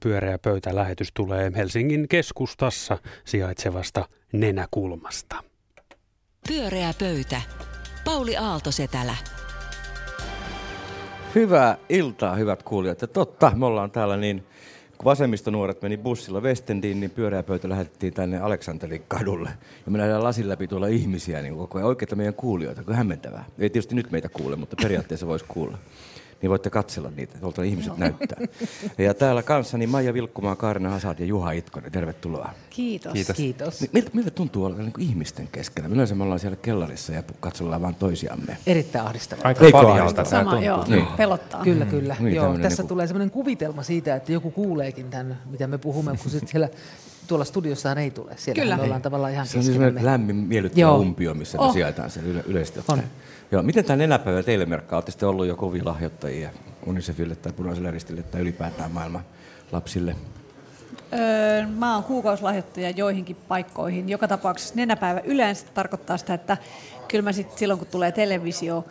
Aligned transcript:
Pyöreä 0.00 0.38
pöytälähetys 0.38 1.08
tulee 1.14 1.52
Helsingin 1.56 2.08
keskustassa 2.08 2.98
sijaitsevasta 3.24 4.08
nenäkulmasta. 4.32 5.36
Pyöreä 6.48 6.94
pöytä. 6.98 7.40
Pauli 8.04 8.36
Aaltosetälä. 8.36 9.14
Hyvää 11.34 11.76
iltaa, 11.88 12.34
hyvät 12.34 12.62
kuulijat. 12.62 13.00
Ja 13.02 13.08
totta, 13.08 13.52
me 13.54 13.66
ollaan 13.66 13.90
täällä 13.90 14.16
niin, 14.16 14.46
kun 14.98 15.04
vasemmistonuoret 15.04 15.82
meni 15.82 15.96
bussilla 15.96 16.40
Westendiin, 16.40 17.00
niin 17.00 17.10
pyöreä 17.10 17.42
pöytä 17.42 17.68
lähetettiin 17.68 18.14
tänne 18.14 18.38
Aleksanterin 18.38 19.04
kadulle. 19.08 19.50
Ja 19.86 19.92
me 19.92 19.98
nähdään 19.98 20.24
lasin 20.24 20.48
läpi 20.48 20.68
tuolla 20.68 20.86
ihmisiä 20.86 21.42
niin 21.42 21.56
koko 21.56 21.78
ajan. 21.78 21.88
Oikeita 21.88 22.16
meidän 22.16 22.34
kuulijoita, 22.34 22.84
kun 22.84 22.94
hämmentävää. 22.94 23.44
Ei 23.58 23.70
tietysti 23.70 23.94
nyt 23.94 24.10
meitä 24.10 24.28
kuule, 24.28 24.56
mutta 24.56 24.76
periaatteessa 24.82 25.26
voisi 25.26 25.44
kuulla 25.48 25.78
niin 26.42 26.50
voitte 26.50 26.70
katsella 26.70 27.12
niitä, 27.16 27.38
tuolta 27.38 27.62
ihmiset 27.62 27.88
Joo. 27.88 27.98
näyttää. 27.98 28.38
Ja 28.98 29.14
täällä 29.14 29.42
kanssani 29.42 29.86
Maija 29.86 30.14
Vilkkumaa, 30.14 30.56
Kaarina 30.56 30.90
Hasad 30.90 31.18
ja 31.18 31.24
Juha 31.26 31.52
Itkonen. 31.52 31.92
Tervetuloa. 31.92 32.50
Kiitos. 32.70 33.12
Kiitos. 33.12 33.36
Kiitos. 33.36 33.92
Miltä, 33.92 34.10
miltä 34.12 34.30
tuntuu 34.30 34.64
olla 34.64 34.76
niin 34.76 34.92
kuin 34.92 35.04
ihmisten 35.04 35.48
keskellä? 35.52 35.88
Yleensä 35.88 36.14
me 36.14 36.22
ollaan 36.22 36.40
siellä 36.40 36.56
kellarissa 36.56 37.12
ja 37.12 37.22
katsellaan 37.40 37.82
vain 37.82 37.94
toisiamme. 37.94 38.56
Erittäin 38.66 39.06
ahdistavaa. 39.06 39.44
Aika 39.44 39.64
paljon 39.72 40.26
Sama, 40.26 40.62
joo, 40.62 40.84
niin. 40.88 41.06
pelottaa. 41.16 41.64
Kyllä, 41.64 41.86
kyllä. 41.86 42.16
Niin, 42.20 42.34
joo, 42.34 42.58
tässä 42.58 42.68
niin 42.68 42.76
kuin... 42.76 42.88
tulee 42.88 43.06
sellainen 43.06 43.30
kuvitelma 43.30 43.82
siitä, 43.82 44.16
että 44.16 44.32
joku 44.32 44.50
kuuleekin 44.50 45.10
tämän, 45.10 45.38
mitä 45.50 45.66
me 45.66 45.78
puhumme, 45.78 46.16
kun 46.22 46.30
sitten 46.30 46.48
siellä 46.48 46.68
tuolla 47.26 47.44
studiossahan 47.44 47.98
ei 47.98 48.10
tule. 48.10 48.32
Siellä 48.36 48.62
Kyllä. 48.62 48.76
me 48.76 48.82
ollaan 48.82 49.02
tavallaan 49.02 49.32
ihan 49.32 49.46
Se 49.46 49.58
on 49.58 49.64
siis 49.64 49.78
lämmin, 50.00 50.36
miellyttävä 50.36 50.92
umpio, 50.92 51.34
missä 51.34 51.58
oh. 51.58 51.66
me 51.66 51.72
sijaitaan 51.72 52.10
siellä 52.10 52.30
yle- 52.30 52.44
yleisesti. 52.46 52.80
On. 52.88 53.02
Joo, 53.52 53.62
miten 53.62 53.84
tämä 53.84 53.96
nenäpäivä 53.96 54.42
teille 54.42 54.66
merkkaa? 54.66 54.96
Olette 54.96 55.26
ollut 55.26 55.46
jo 55.46 55.56
kovin 55.56 55.86
lahjoittajia 55.86 56.50
Unicefille 56.86 57.36
tai 57.36 57.52
Punaiselle 57.52 57.90
ristille 57.90 58.22
tai 58.22 58.40
ylipäätään 58.40 58.92
maailman 58.92 59.24
lapsille? 59.72 60.16
Öö, 61.12 61.66
mä 61.66 61.94
oon 61.94 62.04
kuukausilahjoittaja 62.04 62.90
joihinkin 62.90 63.36
paikkoihin. 63.48 64.08
Joka 64.08 64.28
tapauksessa 64.28 64.74
nenäpäivä 64.74 65.20
yleensä 65.24 65.66
tarkoittaa 65.74 66.16
sitä, 66.16 66.34
että 66.34 66.56
kyllä 67.08 67.22
mä 67.22 67.32
sit 67.32 67.58
silloin 67.58 67.78
kun 67.78 67.88
tulee 67.88 68.12
televisio, 68.12 68.84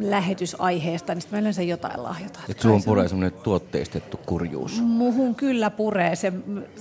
lähetysaiheesta, 0.00 1.14
niin 1.14 1.22
sitten 1.22 1.36
mä 1.36 1.40
yleensä 1.40 1.62
jotain 1.62 2.02
lahjotaan. 2.02 2.44
Et 2.48 2.60
suhun 2.60 2.82
puree 2.84 3.08
semmoinen 3.08 3.40
tuotteistettu 3.42 4.20
kurjuus. 4.26 4.80
Muhun 4.80 5.34
kyllä 5.34 5.70
puree. 5.70 6.16
Se, 6.16 6.32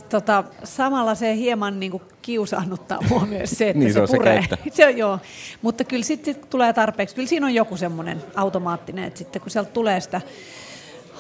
tota, 0.10 0.44
samalla 0.64 1.16
se 1.16 1.36
hieman 1.36 1.80
niin 1.80 1.92
kuin 1.92 2.04
kiusannuttaa 2.22 3.00
mua 3.10 3.26
myös 3.36 3.50
se, 3.50 3.70
että 3.70 3.80
niin, 3.80 3.94
se, 3.94 4.08
se 4.08 4.18
puree. 4.18 4.46
Se, 4.50 4.58
se 4.76 4.88
on, 4.88 4.98
joo. 4.98 5.20
Mutta 5.62 5.84
kyllä 5.84 6.04
sitten 6.04 6.34
sit 6.34 6.50
tulee 6.50 6.74
tarpeeksi. 6.74 7.16
Kyllä 7.16 7.28
siinä 7.28 7.46
on 7.46 7.54
joku 7.54 7.78
semmoinen 7.78 8.24
automaattinen, 8.36 9.04
että 9.04 9.18
sitten 9.18 9.42
kun 9.42 9.52
sieltä 9.52 9.72
tulee 9.72 10.00
sitä 10.02 10.22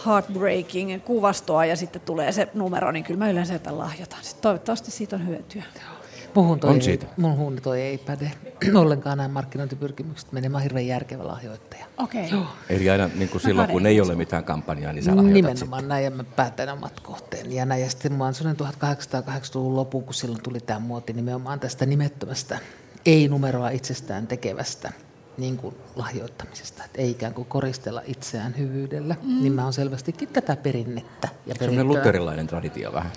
heartbreaking 0.05 1.03
kuvastoa 1.03 1.66
ja 1.66 1.75
sitten 1.75 2.02
tulee 2.02 2.31
se 2.31 2.47
numero, 2.53 2.91
niin 2.91 3.03
kyllä 3.03 3.17
mä 3.17 3.30
yleensä 3.30 3.53
jotain 3.53 3.77
lahjoitan. 3.77 4.19
Sitten 4.22 4.41
toivottavasti 4.41 4.91
siitä 4.91 5.16
on 5.16 5.27
hyötyä. 5.27 5.63
Joo. 5.75 5.98
Muhun 6.35 6.59
toi, 6.59 6.69
on 6.69 6.81
siitä. 6.81 7.05
Ei, 7.05 7.11
mun 7.17 7.59
toi 7.63 7.81
ei 7.81 7.97
päde 7.97 8.31
ollenkaan 8.81 9.17
nämä 9.17 9.27
markkinointipyrkimykset. 9.27 10.31
Menee, 10.31 10.49
mä 10.49 10.59
hirveän 10.59 10.88
järkevä 10.88 11.27
lahjoittaja. 11.27 11.85
Okei. 11.97 12.25
Okay. 12.25 12.39
Eli 12.69 12.89
aina 12.89 13.09
niin 13.16 13.30
kuin 13.30 13.41
silloin, 13.41 13.69
kun 13.69 13.85
ei 13.85 14.02
ole 14.02 14.16
mitään 14.16 14.44
kampanjaa, 14.44 14.94
niin 14.94 15.03
sä 15.03 15.11
lahjoitat 15.11 15.33
Nimenomaan 15.33 15.81
sitten. 15.81 15.89
näin, 15.89 16.03
ja 16.03 16.11
mä 16.11 16.23
päätän 16.23 16.69
omat 16.69 17.00
kohteen. 17.00 17.52
Ja 17.52 17.66
näin, 17.66 17.81
ja 17.81 17.89
sitten 17.89 18.13
mä 18.13 18.23
oon 18.23 18.33
1880-luvun 18.33 19.75
lopun, 19.75 20.03
kun 20.03 20.13
silloin 20.13 20.44
tuli 20.44 20.59
tämä 20.59 20.80
muoti 20.80 21.13
nimenomaan 21.13 21.59
tästä 21.59 21.85
nimettömästä, 21.85 22.59
ei-numeroa 23.05 23.69
itsestään 23.69 24.27
tekevästä 24.27 24.91
niin 25.38 25.57
kuin 25.57 25.75
lahjoittamisesta, 25.95 26.83
että 26.83 27.02
ei 27.02 27.11
ikään 27.11 27.33
kuin 27.33 27.47
koristella 27.47 28.02
itseään 28.05 28.57
hyvyydellä, 28.57 29.16
mm. 29.23 29.41
niin 29.41 29.53
mä 29.53 29.63
oon 29.63 29.73
selvästikin 29.73 30.27
tätä 30.27 30.55
perinnettä 30.55 31.27
ja 31.45 31.55
Se 31.55 31.69
on 31.69 31.88
luterilainen 31.88 32.47
traditio 32.47 32.94
vähän 32.94 33.11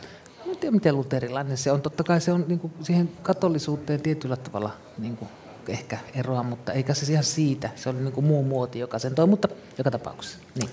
tiedä, 0.62 0.74
miten 0.74 0.96
luterilainen 0.96 1.56
se 1.56 1.72
on. 1.72 1.82
Totta 1.82 2.04
kai 2.04 2.20
se 2.20 2.32
on 2.32 2.44
niin 2.48 2.58
kuin, 2.58 2.72
siihen 2.82 3.10
katolisuuteen 3.22 4.02
tietyllä 4.02 4.36
tavalla 4.36 4.70
niin 4.98 5.16
kuin, 5.16 5.28
ehkä 5.68 5.98
eroa, 6.14 6.42
mutta 6.42 6.72
eikä 6.72 6.94
se 6.94 7.12
ihan 7.12 7.24
siitä. 7.24 7.70
Se 7.76 7.88
oli 7.88 7.98
niin 7.98 8.12
kuin 8.12 8.26
muu 8.26 8.42
muoti, 8.42 8.78
joka 8.78 8.98
sen 8.98 9.14
toi, 9.14 9.26
mutta 9.26 9.48
joka 9.78 9.90
tapauksessa. 9.90 10.38
Niin. 10.60 10.70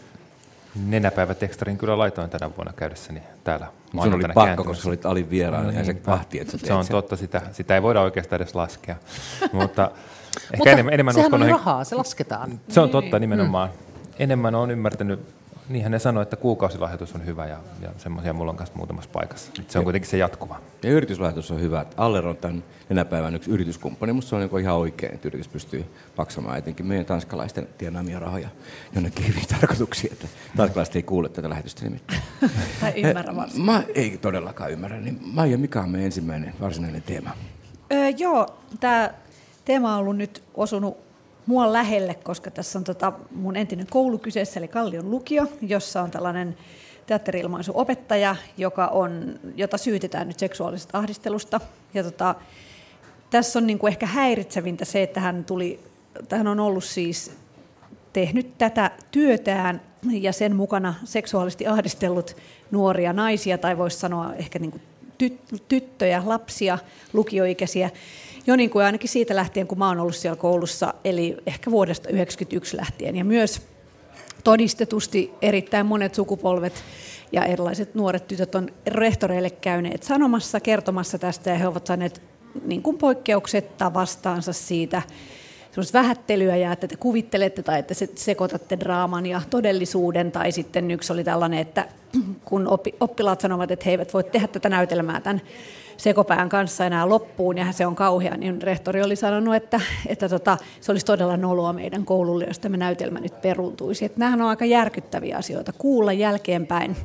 Nenäpäivätekstarin 0.85 1.77
kyllä 1.77 1.97
laitoin 1.97 2.29
tänä 2.29 2.51
vuonna 2.55 2.73
käydessäni 2.73 3.21
täällä 3.43 3.67
Sun 3.91 4.13
oli 4.13 4.23
pakko, 4.33 4.63
koska 4.63 4.89
olit 4.89 5.05
alin 5.05 5.29
vieraan 5.29 5.65
no, 5.65 5.71
ja 5.71 5.85
se 5.85 5.95
vahti, 6.07 6.39
että 6.39 6.57
Se 6.57 6.73
on 6.73 6.83
sen. 6.83 6.91
totta, 6.91 7.15
sitä, 7.15 7.41
sitä 7.51 7.75
ei 7.75 7.81
voida 7.81 8.01
oikeastaan 8.01 8.41
edes 8.41 8.55
laskea. 8.55 8.95
mutta 9.51 9.91
ehkä 10.35 10.57
mutta 10.57 10.69
enemmän, 10.69 10.93
enemmän 10.93 11.13
sehän 11.13 11.27
uskon 11.27 11.43
on 11.43 11.49
rahaa, 11.49 11.83
se 11.83 11.95
lasketaan. 11.95 12.59
Se 12.69 12.79
on 12.79 12.89
totta 12.89 13.19
nimenomaan. 13.19 13.69
Mm. 13.69 14.03
Enemmän 14.19 14.55
on 14.55 14.71
ymmärtänyt 14.71 15.19
niinhän 15.69 15.91
ne 15.91 15.99
sanoi, 15.99 16.23
että 16.23 16.35
kuukausilahjoitus 16.35 17.15
on 17.15 17.25
hyvä 17.25 17.45
ja, 17.45 17.59
ja 17.81 17.89
semmoisia 17.97 18.33
mulla 18.33 18.51
on 18.51 18.57
kanssa 18.57 18.75
muutamassa 18.75 19.09
paikassa. 19.13 19.51
Se 19.67 19.77
on 19.79 19.83
kuitenkin 19.83 20.09
se 20.09 20.17
jatkuva. 20.17 20.61
Ja 20.83 20.91
yrityslahjoitus 20.91 21.51
on 21.51 21.61
hyvä. 21.61 21.85
Aller 21.97 22.27
on 22.27 22.37
tämän 22.37 22.63
enä 22.89 23.05
päivän 23.05 23.35
yksi 23.35 23.51
yrityskumppani. 23.51 24.13
Musta 24.13 24.29
se 24.29 24.35
on 24.35 24.41
niin 24.41 24.61
ihan 24.61 24.75
oikein, 24.75 25.13
että 25.13 25.27
yritys 25.27 25.47
pystyy 25.47 25.85
maksamaan 26.17 26.57
etenkin 26.57 26.85
meidän 26.85 27.05
tanskalaisten 27.05 27.67
tienaamia 27.77 28.19
rahoja 28.19 28.49
jonnekin 28.95 29.27
hyvin 29.27 29.43
tarkoituksiin. 29.59 30.13
Että 30.13 30.27
tanskalaiset 30.57 30.95
ei 30.95 31.03
kuule 31.03 31.29
tätä 31.29 31.49
lähetystä 31.49 31.83
nimittäin. 31.83 32.21
tai 32.81 32.93
ymmärrä 32.95 33.35
varsin. 33.35 33.61
Mä 33.61 33.83
ei 33.95 34.17
todellakaan 34.17 34.71
ymmärrä. 34.71 34.97
Niin 34.97 35.19
Maija, 35.21 35.57
mikä 35.57 35.81
on 35.81 35.89
meidän 35.89 36.05
ensimmäinen 36.05 36.53
varsinainen 36.61 37.01
teema? 37.01 37.31
Öö, 37.91 38.09
joo, 38.09 38.47
tämä 38.79 39.13
teema 39.65 39.93
on 39.93 39.99
ollut 39.99 40.17
nyt 40.17 40.43
osunut 40.53 41.08
mua 41.49 41.73
lähelle, 41.73 42.13
koska 42.13 42.51
tässä 42.51 42.79
on 42.79 42.83
tota 42.83 43.13
mun 43.31 43.55
entinen 43.55 43.87
koulu 43.89 44.17
kyseessä, 44.17 44.59
eli 44.59 44.67
Kallion 44.67 45.11
lukio, 45.11 45.45
jossa 45.61 46.01
on 46.01 46.11
tällainen 46.11 46.57
teatteri-ilmaisuopettaja, 47.07 48.35
joka 48.57 48.87
on, 48.87 49.39
jota 49.55 49.77
syytetään 49.77 50.27
nyt 50.27 50.39
seksuaalisesta 50.39 50.97
ahdistelusta. 50.97 51.61
Ja 51.93 52.03
tota, 52.03 52.35
tässä 53.29 53.59
on 53.59 53.67
niin 53.67 53.79
kuin 53.79 53.91
ehkä 53.91 54.05
häiritsevintä 54.05 54.85
se, 54.85 55.03
että 55.03 55.19
hän, 55.19 55.45
tuli, 55.45 55.79
hän 56.31 56.47
on 56.47 56.59
ollut 56.59 56.83
siis 56.83 57.31
tehnyt 58.13 58.57
tätä 58.57 58.91
työtään 59.11 59.81
ja 60.11 60.33
sen 60.33 60.55
mukana 60.55 60.93
seksuaalisesti 61.03 61.67
ahdistellut 61.67 62.35
nuoria 62.71 63.13
naisia, 63.13 63.57
tai 63.57 63.77
voisi 63.77 63.97
sanoa 63.97 64.33
ehkä 64.33 64.59
niin 64.59 64.71
kuin 64.71 64.81
tyttöjä, 65.67 66.23
lapsia, 66.25 66.77
lukioikäisiä 67.13 67.89
jo 68.47 68.55
niin 68.55 68.69
kuin 68.69 68.85
ainakin 68.85 69.09
siitä 69.09 69.35
lähtien, 69.35 69.67
kun 69.67 69.77
mä 69.77 69.87
oon 69.87 69.99
ollut 69.99 70.15
siellä 70.15 70.35
koulussa, 70.35 70.93
eli 71.03 71.37
ehkä 71.45 71.71
vuodesta 71.71 72.03
1991 72.03 72.77
lähtien. 72.77 73.15
Ja 73.15 73.25
myös 73.25 73.61
todistetusti 74.43 75.31
erittäin 75.41 75.85
monet 75.85 76.15
sukupolvet 76.15 76.83
ja 77.31 77.45
erilaiset 77.45 77.95
nuoret 77.95 78.27
tytöt 78.27 78.55
on 78.55 78.69
rehtoreille 78.87 79.49
käyneet 79.49 80.03
sanomassa, 80.03 80.59
kertomassa 80.59 81.19
tästä, 81.19 81.49
ja 81.49 81.57
he 81.57 81.67
ovat 81.67 81.87
saaneet 81.87 82.21
niin 82.65 82.81
kuin 82.81 82.97
poikkeuksetta 82.97 83.93
vastaansa 83.93 84.53
siitä 84.53 85.01
vähättelyä 85.93 86.55
ja 86.55 86.71
että 86.71 86.87
te 86.87 86.95
kuvittelette 86.95 87.63
tai 87.63 87.79
että 87.79 87.93
sekoitatte 88.15 88.79
draaman 88.79 89.25
ja 89.25 89.41
todellisuuden. 89.49 90.31
Tai 90.31 90.51
sitten 90.51 90.91
yksi 90.91 91.13
oli 91.13 91.23
tällainen, 91.23 91.59
että 91.59 91.85
kun 92.45 92.67
oppilaat 92.99 93.41
sanovat, 93.41 93.71
että 93.71 93.85
he 93.85 93.91
eivät 93.91 94.13
voi 94.13 94.23
tehdä 94.23 94.47
tätä 94.47 94.69
näytelmää 94.69 95.21
tämän 95.21 95.41
sekopään 95.97 96.49
kanssa 96.49 96.85
enää 96.85 97.09
loppuun 97.09 97.57
ja 97.57 97.71
se 97.71 97.85
on 97.85 97.95
kauhea, 97.95 98.37
niin 98.37 98.61
rehtori 98.61 99.01
oli 99.01 99.15
sanonut, 99.15 99.55
että, 99.55 99.81
että 100.07 100.29
tota, 100.29 100.57
se 100.81 100.91
olisi 100.91 101.05
todella 101.05 101.37
noloa 101.37 101.73
meidän 101.73 102.05
koululle, 102.05 102.45
jos 102.45 102.59
tämä 102.59 102.77
näytelmä 102.77 103.19
nyt 103.19 103.41
peruuntuisi. 103.41 104.05
Että 104.05 104.19
nämähän 104.19 104.41
on 104.41 104.47
aika 104.47 104.65
järkyttäviä 104.65 105.37
asioita 105.37 105.73
kuulla 105.77 106.13
jälkeenpäin. 106.13 106.95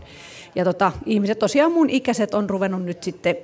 Ja 0.55 0.65
tota, 0.65 0.93
ihmiset, 1.07 1.39
tosiaan 1.39 1.73
mun 1.73 1.91
ikäiset 1.91 2.35
on 2.35 2.51
ruvennut 2.51 2.83
nyt 2.85 3.03
sitten 3.03 3.37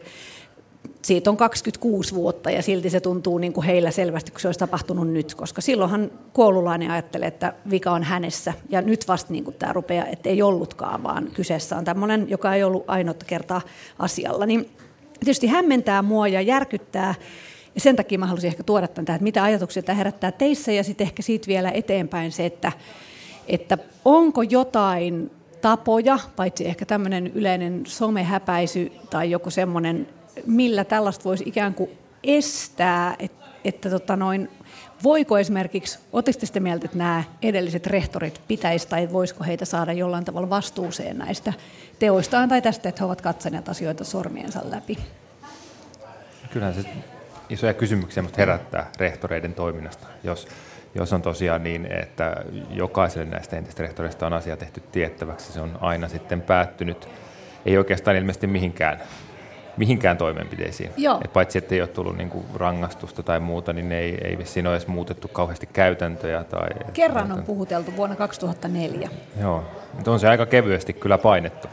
siitä 1.02 1.30
on 1.30 1.36
26 1.36 2.14
vuotta 2.14 2.50
ja 2.50 2.62
silti 2.62 2.90
se 2.90 3.00
tuntuu 3.00 3.38
niin 3.38 3.52
kuin 3.52 3.66
heillä 3.66 3.90
selvästi, 3.90 4.30
kun 4.30 4.40
se 4.40 4.48
olisi 4.48 4.60
tapahtunut 4.60 5.08
nyt, 5.08 5.34
koska 5.34 5.60
silloinhan 5.60 6.10
koululainen 6.32 6.90
ajattelee, 6.90 7.28
että 7.28 7.54
vika 7.70 7.90
on 7.90 8.02
hänessä 8.02 8.52
ja 8.68 8.82
nyt 8.82 9.08
vasta 9.08 9.32
niin 9.32 9.44
kuin 9.44 9.56
tämä 9.58 9.72
rupeaa, 9.72 10.06
että 10.06 10.28
ei 10.28 10.42
ollutkaan, 10.42 11.02
vaan 11.02 11.30
kyseessä 11.34 11.76
on 11.76 11.84
tämmöinen, 11.84 12.30
joka 12.30 12.54
ei 12.54 12.64
ollut 12.64 12.84
ainoa 12.86 13.14
kertaa 13.26 13.60
asialla. 13.98 14.46
Niin 14.46 14.70
tietysti 15.20 15.46
hämmentää 15.46 16.02
mua 16.02 16.28
ja 16.28 16.40
järkyttää. 16.40 17.14
Ja 17.74 17.80
sen 17.80 17.96
takia 17.96 18.18
mä 18.18 18.26
halusin 18.26 18.48
ehkä 18.48 18.62
tuoda 18.62 18.88
tämän 18.88 19.14
että 19.14 19.22
mitä 19.24 19.42
ajatuksia 19.42 19.82
tämä 19.82 19.96
herättää 19.96 20.32
teissä 20.32 20.72
ja 20.72 20.84
sitten 20.84 21.04
ehkä 21.04 21.22
siitä 21.22 21.46
vielä 21.46 21.70
eteenpäin 21.70 22.32
se, 22.32 22.46
että, 22.46 22.72
että 23.48 23.78
onko 24.04 24.42
jotain 24.42 25.30
tapoja, 25.60 26.18
paitsi 26.36 26.66
ehkä 26.66 26.86
tämmöinen 26.86 27.26
yleinen 27.26 27.82
somehäpäisy 27.86 28.92
tai 29.10 29.30
joku 29.30 29.50
semmoinen, 29.50 30.08
millä 30.46 30.84
tällaista 30.84 31.24
voisi 31.24 31.44
ikään 31.46 31.74
kuin 31.74 31.90
estää, 32.24 33.16
että, 33.18 33.46
että 33.64 33.90
tota 33.90 34.16
noin, 34.16 34.48
voiko 35.02 35.38
esimerkiksi, 35.38 35.98
otitte 36.12 36.46
sitten 36.46 36.62
mieltä, 36.62 36.84
että 36.84 36.98
nämä 36.98 37.24
edelliset 37.42 37.86
rehtorit 37.86 38.40
pitäisi 38.48 38.88
tai 38.88 39.12
voisiko 39.12 39.44
heitä 39.44 39.64
saada 39.64 39.92
jollain 39.92 40.24
tavalla 40.24 40.50
vastuuseen 40.50 41.18
näistä 41.18 41.52
teoistaan 41.98 42.48
tai 42.48 42.62
tästä, 42.62 42.88
että 42.88 43.00
he 43.00 43.04
ovat 43.04 43.20
katsoneet 43.20 43.68
asioita 43.68 44.04
sormiensa 44.04 44.60
läpi? 44.64 44.98
Kyllähän 46.52 46.74
se 46.74 46.84
isoja 47.48 47.74
kysymyksiä 47.74 48.22
mutta 48.22 48.36
herättää 48.38 48.90
rehtoreiden 48.98 49.54
toiminnasta, 49.54 50.06
jos, 50.24 50.48
jos 50.94 51.12
on 51.12 51.22
tosiaan 51.22 51.62
niin, 51.62 51.86
että 51.86 52.36
jokaiselle 52.70 53.30
näistä 53.30 53.56
entistä 53.56 53.82
rehtoreista 53.82 54.26
on 54.26 54.32
asia 54.32 54.56
tehty 54.56 54.82
tiettäväksi, 54.92 55.52
se 55.52 55.60
on 55.60 55.78
aina 55.80 56.08
sitten 56.08 56.40
päättynyt. 56.40 57.08
Ei 57.66 57.78
oikeastaan 57.78 58.16
ilmeisesti 58.16 58.46
mihinkään, 58.46 59.00
mihinkään 59.80 60.16
toimenpiteisiin. 60.16 60.90
Joo. 60.96 61.20
Et 61.24 61.32
paitsi, 61.32 61.58
että 61.58 61.74
ei 61.74 61.80
ole 61.80 61.88
tullut 61.88 62.16
niinku 62.16 62.44
rangaistusta 62.54 63.22
tai 63.22 63.40
muuta, 63.40 63.72
niin 63.72 63.92
ei, 63.92 64.18
ei 64.24 64.38
vissiin 64.38 64.66
ole 64.66 64.76
edes 64.76 64.86
muutettu 64.86 65.28
kauheasti 65.28 65.68
käytäntöjä. 65.72 66.44
Tai, 66.44 66.68
Kerran 66.92 67.32
on 67.32 67.42
puhuteltu 67.42 67.96
vuonna 67.96 68.16
2004. 68.16 69.10
Joo, 69.40 69.64
mutta 69.94 70.10
on 70.10 70.20
se 70.20 70.28
aika 70.28 70.46
kevyesti 70.46 70.92
kyllä 70.92 71.18
painettu. 71.18 71.68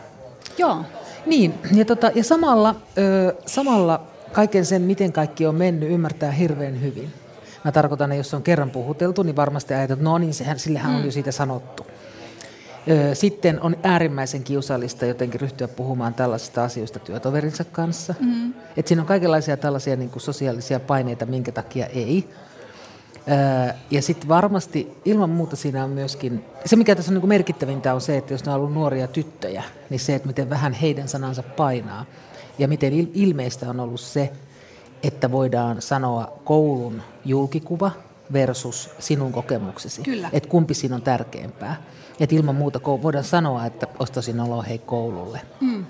Joo. 0.57 0.77
Niin, 1.25 1.53
ja, 1.75 1.85
tota, 1.85 2.11
ja 2.15 2.23
samalla, 2.23 2.75
ö, 2.97 3.35
samalla 3.45 4.01
kaiken 4.31 4.65
sen, 4.65 4.81
miten 4.81 5.13
kaikki 5.13 5.45
on 5.45 5.55
mennyt, 5.55 5.91
ymmärtää 5.91 6.31
hirveän 6.31 6.81
hyvin. 6.81 7.13
Mä 7.65 7.71
tarkoitan, 7.71 8.11
että 8.11 8.19
jos 8.19 8.33
on 8.33 8.43
kerran 8.43 8.69
puhuteltu, 8.69 9.23
niin 9.23 9.35
varmasti 9.35 9.73
ajatellaan, 9.73 9.99
että 9.99 10.09
no 10.09 10.17
niin, 10.17 10.33
sehän, 10.33 10.59
sillehän 10.59 10.95
on 10.95 11.05
jo 11.05 11.11
siitä 11.11 11.31
sanottu. 11.31 11.85
Sitten 13.13 13.61
on 13.61 13.77
äärimmäisen 13.83 14.43
kiusallista 14.43 15.05
jotenkin 15.05 15.41
ryhtyä 15.41 15.67
puhumaan 15.67 16.13
tällaisista 16.13 16.63
asioista 16.63 16.99
työtoverinsa 16.99 17.63
kanssa. 17.63 18.15
Mm. 18.19 18.53
Et 18.77 18.87
siinä 18.87 19.01
on 19.01 19.07
kaikenlaisia 19.07 19.57
tällaisia 19.57 19.95
niin 19.95 20.09
kuin 20.09 20.21
sosiaalisia 20.21 20.79
paineita, 20.79 21.25
minkä 21.25 21.51
takia 21.51 21.85
ei. 21.85 22.29
Ja 23.91 24.01
sitten 24.01 24.27
varmasti 24.29 24.97
ilman 25.05 25.29
muuta 25.29 25.55
siinä 25.55 25.83
on 25.83 25.89
myöskin, 25.89 26.45
se 26.65 26.75
mikä 26.75 26.95
tässä 26.95 27.11
on 27.11 27.13
niin 27.13 27.21
kuin 27.21 27.29
merkittävintä 27.29 27.93
on 27.93 28.01
se, 28.01 28.17
että 28.17 28.33
jos 28.33 28.45
ne 28.45 28.51
on 28.51 28.57
ollut 28.57 28.73
nuoria 28.73 29.07
tyttöjä, 29.07 29.63
niin 29.89 29.99
se, 29.99 30.15
että 30.15 30.27
miten 30.27 30.49
vähän 30.49 30.73
heidän 30.73 31.07
sanansa 31.07 31.43
painaa. 31.43 32.05
Ja 32.59 32.67
miten 32.67 32.93
il- 32.93 33.11
ilmeistä 33.13 33.69
on 33.69 33.79
ollut 33.79 33.99
se, 33.99 34.31
että 35.03 35.31
voidaan 35.31 35.81
sanoa 35.81 36.39
koulun 36.43 37.01
julkikuva 37.25 37.91
versus 38.33 38.89
sinun 38.99 39.31
kokemuksesi. 39.31 40.01
Kyllä. 40.01 40.29
Että 40.33 40.49
kumpi 40.49 40.73
siinä 40.73 40.95
on 40.95 41.01
tärkeämpää. 41.01 41.83
Että 42.19 42.35
ilman 42.35 42.55
muuta 42.55 42.79
voidaan 42.83 43.23
sanoa, 43.23 43.65
että 43.65 43.87
ostaisin 43.99 44.39
oloa 44.39 44.63
hei 44.63 44.79
koululle. 44.79 45.41
Mm. 45.61 45.85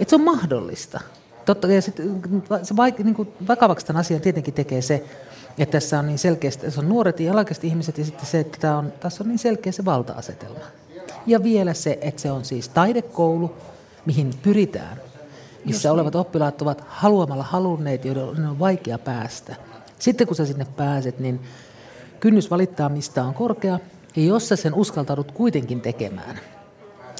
Että 0.00 0.10
se 0.10 0.16
on 0.16 0.24
mahdollista. 0.24 1.00
Totta, 1.44 1.72
ja 1.72 1.82
sit, 1.82 1.96
se 2.62 2.76
vaik, 2.76 2.98
niin 2.98 3.14
kuin 3.14 3.28
vakavaksi 3.48 3.86
tämän 3.86 4.00
asian 4.00 4.20
tietenkin 4.20 4.54
tekee 4.54 4.82
se, 4.82 5.04
että 5.58 5.72
tässä 5.72 5.98
on 5.98 6.06
niin 6.06 6.18
selkeästi, 6.18 6.62
tässä 6.62 6.80
on 6.80 6.88
nuoret 6.88 7.20
ja 7.20 7.32
alaikäiset 7.32 7.64
ihmiset 7.64 7.98
ja 7.98 8.04
sitten 8.04 8.26
se, 8.26 8.40
että 8.40 8.58
tämä 8.60 8.78
on, 8.78 8.92
tässä 9.00 9.24
on 9.24 9.28
niin 9.28 9.38
selkeä 9.38 9.72
se 9.72 9.84
valta-asetelma. 9.84 10.64
Ja 11.26 11.42
vielä 11.42 11.74
se, 11.74 11.98
että 12.00 12.22
se 12.22 12.30
on 12.30 12.44
siis 12.44 12.68
taidekoulu, 12.68 13.54
mihin 14.06 14.30
pyritään, 14.42 15.00
missä 15.64 15.92
olevat 15.92 16.14
oppilaat 16.14 16.62
ovat 16.62 16.84
haluamalla 16.88 17.42
halunneet, 17.42 18.04
joiden 18.04 18.24
on 18.24 18.58
vaikea 18.58 18.98
päästä. 18.98 19.56
Sitten 19.98 20.26
kun 20.26 20.36
sä 20.36 20.46
sinne 20.46 20.66
pääset, 20.76 21.18
niin 21.18 21.40
kynnys 22.20 22.50
valittaa 22.50 22.88
mistä 22.88 23.24
on 23.24 23.34
korkea, 23.34 23.78
ja 24.16 24.24
jos 24.24 24.48
sä 24.48 24.56
sen 24.56 24.74
uskaltaudut 24.74 25.32
kuitenkin 25.32 25.80
tekemään, 25.80 26.40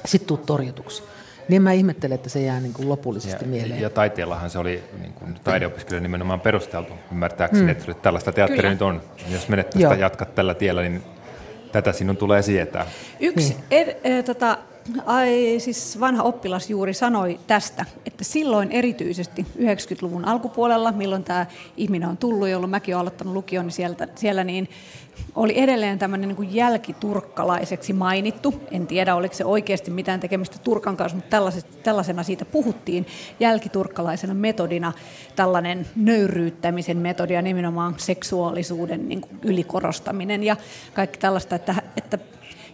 sitten 0.05 0.27
tuut 0.27 0.45
torjutuksi. 0.45 1.03
Niin 1.49 1.61
mä 1.61 1.71
ihmettelen, 1.71 2.15
että 2.15 2.29
se 2.29 2.41
jää 2.41 2.59
niin 2.59 2.73
kuin 2.73 2.89
lopullisesti 2.89 3.45
mieleen. 3.45 3.81
ja 3.81 3.89
taiteellahan 3.89 4.49
se 4.49 4.59
oli 4.59 4.83
niin 5.01 5.13
kuin 5.13 5.39
taideopiskelijoille 5.43 6.07
nimenomaan 6.07 6.39
perusteltu 6.39 6.93
ymmärtääkseni, 7.11 7.63
mm. 7.63 7.69
että 7.69 7.93
tällaista 7.93 8.31
teatteria 8.31 8.61
Kyllä. 8.61 8.73
nyt 8.73 8.81
on. 8.81 9.01
Jos 9.31 9.49
menet 9.49 9.69
tästä 9.69 9.95
jatkat 9.95 10.35
tällä 10.35 10.53
tiellä, 10.53 10.81
niin 10.81 11.03
tätä 11.71 11.91
sinun 11.91 12.17
tulee 12.17 12.41
sietää. 12.41 12.85
Yksi 13.19 13.57
ed, 13.71 13.97
e, 14.03 14.23
tota, 14.23 14.57
ai, 15.05 15.55
siis 15.59 15.99
vanha 15.99 16.23
oppilas 16.23 16.69
juuri 16.69 16.93
sanoi 16.93 17.39
tästä, 17.47 17.85
että 18.05 18.23
silloin 18.23 18.71
erityisesti 18.71 19.45
90-luvun 19.57 20.25
alkupuolella, 20.25 20.91
milloin 20.91 21.23
tämä 21.23 21.45
ihminen 21.77 22.09
on 22.09 22.17
tullut, 22.17 22.49
jolloin 22.49 22.69
mäkin 22.69 22.95
olen 22.95 23.01
aloittanut 23.01 23.33
lukion, 23.33 23.65
niin 23.65 23.73
sieltä, 23.73 24.07
siellä 24.15 24.43
niin 24.43 24.69
oli 25.35 25.59
edelleen 25.59 25.99
tämmöinen 25.99 26.27
niin 26.27 26.35
kuin 26.35 26.55
jälkiturkkalaiseksi 26.55 27.93
mainittu. 27.93 28.61
En 28.71 28.87
tiedä, 28.87 29.15
oliko 29.15 29.35
se 29.35 29.45
oikeasti 29.45 29.91
mitään 29.91 30.19
tekemistä 30.19 30.57
Turkan 30.63 30.97
kanssa, 30.97 31.15
mutta 31.15 31.37
tällaisena 31.83 32.23
siitä 32.23 32.45
puhuttiin 32.45 33.07
jälkiturkkalaisena 33.39 34.33
metodina, 34.33 34.93
tällainen 35.35 35.85
nöyryyttämisen 35.95 36.97
metodi 36.97 37.33
ja 37.33 37.41
nimenomaan 37.41 37.95
seksuaalisuuden 37.97 39.09
niin 39.09 39.21
kuin 39.21 39.39
ylikorostaminen 39.43 40.43
ja 40.43 40.57
kaikki 40.93 41.19
tällaista, 41.19 41.55
että, 41.55 41.75
että 41.97 42.17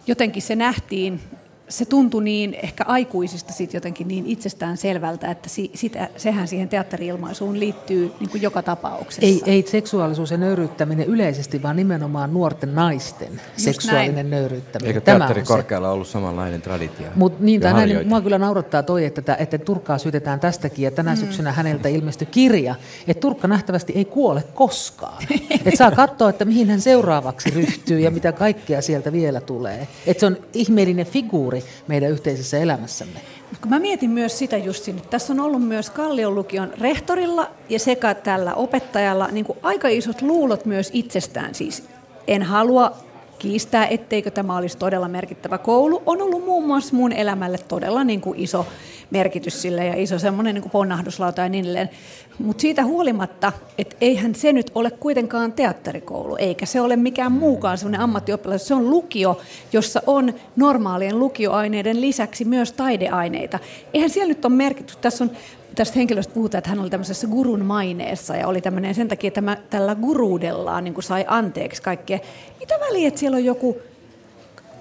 jotenkin 0.06 0.42
se 0.42 0.56
nähtiin, 0.56 1.20
se 1.68 1.84
tuntui 1.84 2.24
niin 2.24 2.54
ehkä 2.62 2.84
aikuisista 2.86 3.52
sit 3.52 3.74
jotenkin 3.74 4.08
niin 4.08 4.26
itsestään 4.26 4.76
selvältä, 4.76 5.30
että 5.30 5.48
si, 5.48 5.70
sitä, 5.74 6.08
sehän 6.16 6.48
siihen 6.48 6.68
teatteri-ilmaisuun 6.68 7.60
liittyy 7.60 8.12
niin 8.20 8.30
kuin 8.30 8.42
joka 8.42 8.62
tapauksessa. 8.62 9.26
Ei, 9.26 9.42
ei 9.46 9.64
seksuaalisuus 9.68 10.30
ja 10.30 10.36
nöyryyttäminen 10.36 11.06
yleisesti, 11.06 11.62
vaan 11.62 11.76
nimenomaan 11.76 12.34
nuorten 12.34 12.74
naisten 12.74 13.40
seksuaalinen 13.56 14.14
näin. 14.14 14.30
nöyryyttäminen. 14.30 14.88
Eikö 14.88 15.00
Tämä 15.00 15.18
teatteri 15.18 15.40
on 15.40 15.46
se. 15.46 15.52
korkealla 15.52 15.90
ollut 15.90 16.08
samanlainen 16.08 16.62
traditio? 16.62 17.06
Mutta 17.14 17.44
niin, 17.44 17.60
tai 17.60 17.72
näin, 17.72 17.88
niin 17.88 18.08
mua 18.08 18.20
kyllä 18.20 18.38
naurattaa 18.38 18.82
toi, 18.82 19.04
että, 19.04 19.22
tä- 19.22 19.36
että 19.36 19.58
Turkkaa 19.58 19.98
syytetään 19.98 20.40
tästäkin, 20.40 20.84
ja 20.84 20.90
tänä 20.90 21.14
mm. 21.14 21.20
syksynä 21.20 21.52
häneltä 21.52 21.88
ilmestyi 21.88 22.28
kirja, 22.30 22.74
että 23.08 23.20
Turkka 23.20 23.48
nähtävästi 23.48 23.92
ei 23.96 24.04
kuole 24.04 24.44
koskaan. 24.54 25.22
että 25.50 25.76
saa 25.76 25.90
katsoa, 25.90 26.30
että 26.30 26.44
mihin 26.44 26.70
hän 26.70 26.80
seuraavaksi 26.80 27.50
ryhtyy 27.50 28.00
ja 28.00 28.10
mitä 28.10 28.32
kaikkea 28.32 28.82
sieltä 28.82 29.12
vielä 29.12 29.40
tulee. 29.40 29.88
Että 30.06 30.20
se 30.20 30.26
on 30.26 30.36
ihmeellinen 30.52 31.06
figuuri 31.06 31.55
meidän 31.86 32.10
yhteisessä 32.10 32.58
elämässämme. 32.58 33.20
Kun 33.60 33.70
mä 33.70 33.78
mietin 33.78 34.10
myös 34.10 34.38
sitä 34.38 34.56
justin, 34.56 34.96
että 34.96 35.10
tässä 35.10 35.32
on 35.32 35.40
ollut 35.40 35.62
myös 35.62 35.90
Kallion 35.90 36.34
lukion 36.34 36.72
rehtorilla 36.80 37.50
ja 37.68 37.78
sekä 37.78 38.14
tällä 38.14 38.54
opettajalla 38.54 39.28
niin 39.28 39.44
kuin 39.44 39.58
aika 39.62 39.88
isot 39.88 40.22
luulot 40.22 40.64
myös 40.64 40.90
itsestään. 40.92 41.54
Siis 41.54 41.82
en 42.26 42.42
halua 42.42 42.96
kiistää, 43.38 43.86
etteikö 43.86 44.30
tämä 44.30 44.56
olisi 44.56 44.78
todella 44.78 45.08
merkittävä 45.08 45.58
koulu. 45.58 46.02
On 46.06 46.22
ollut 46.22 46.44
muun 46.44 46.66
muassa 46.66 46.96
mun 46.96 47.12
elämälle 47.12 47.58
todella 47.58 48.04
niin 48.04 48.20
kuin 48.20 48.38
iso 48.38 48.66
merkitys 49.10 49.62
sille 49.62 49.86
ja 49.86 49.94
iso 49.96 50.18
semmoinen 50.18 50.54
niin 50.54 50.62
kuin 50.62 50.72
ponnahduslauta 50.72 51.42
ja 51.42 51.48
niin 51.48 51.64
edelleen. 51.64 51.90
Mutta 52.38 52.60
siitä 52.60 52.84
huolimatta, 52.84 53.52
että 53.78 53.96
eihän 54.00 54.34
se 54.34 54.52
nyt 54.52 54.70
ole 54.74 54.90
kuitenkaan 54.90 55.52
teatterikoulu, 55.52 56.36
eikä 56.36 56.66
se 56.66 56.80
ole 56.80 56.96
mikään 56.96 57.32
muukaan 57.32 57.78
semmoinen 57.78 58.00
ammattioppilas. 58.00 58.68
Se 58.68 58.74
on 58.74 58.90
lukio, 58.90 59.40
jossa 59.72 60.02
on 60.06 60.34
normaalien 60.56 61.18
lukioaineiden 61.18 62.00
lisäksi 62.00 62.44
myös 62.44 62.72
taideaineita. 62.72 63.58
Eihän 63.94 64.10
siellä 64.10 64.28
nyt 64.28 64.44
ole 64.44 64.54
merkitys. 64.54 64.96
Tässä 64.96 65.24
on 65.24 65.30
tästä 65.74 65.98
henkilöstä 65.98 66.34
puhutaan, 66.34 66.58
että 66.58 66.70
hän 66.70 66.80
oli 66.80 66.90
tämmöisessä 66.90 67.26
gurun 67.26 67.64
maineessa 67.64 68.36
ja 68.36 68.48
oli 68.48 68.60
tämmöinen 68.60 68.94
sen 68.94 69.08
takia, 69.08 69.28
että 69.28 69.40
tämä, 69.40 69.56
tällä 69.70 69.94
guruudellaan 69.94 70.84
niin 70.84 70.94
kuin 70.94 71.04
sai 71.04 71.24
anteeksi 71.28 71.82
kaikkea. 71.82 72.18
Mitä 72.66 72.80
väliä, 72.80 73.08
että 73.08 73.20
siellä 73.20 73.36
on 73.36 73.44
joku 73.44 73.76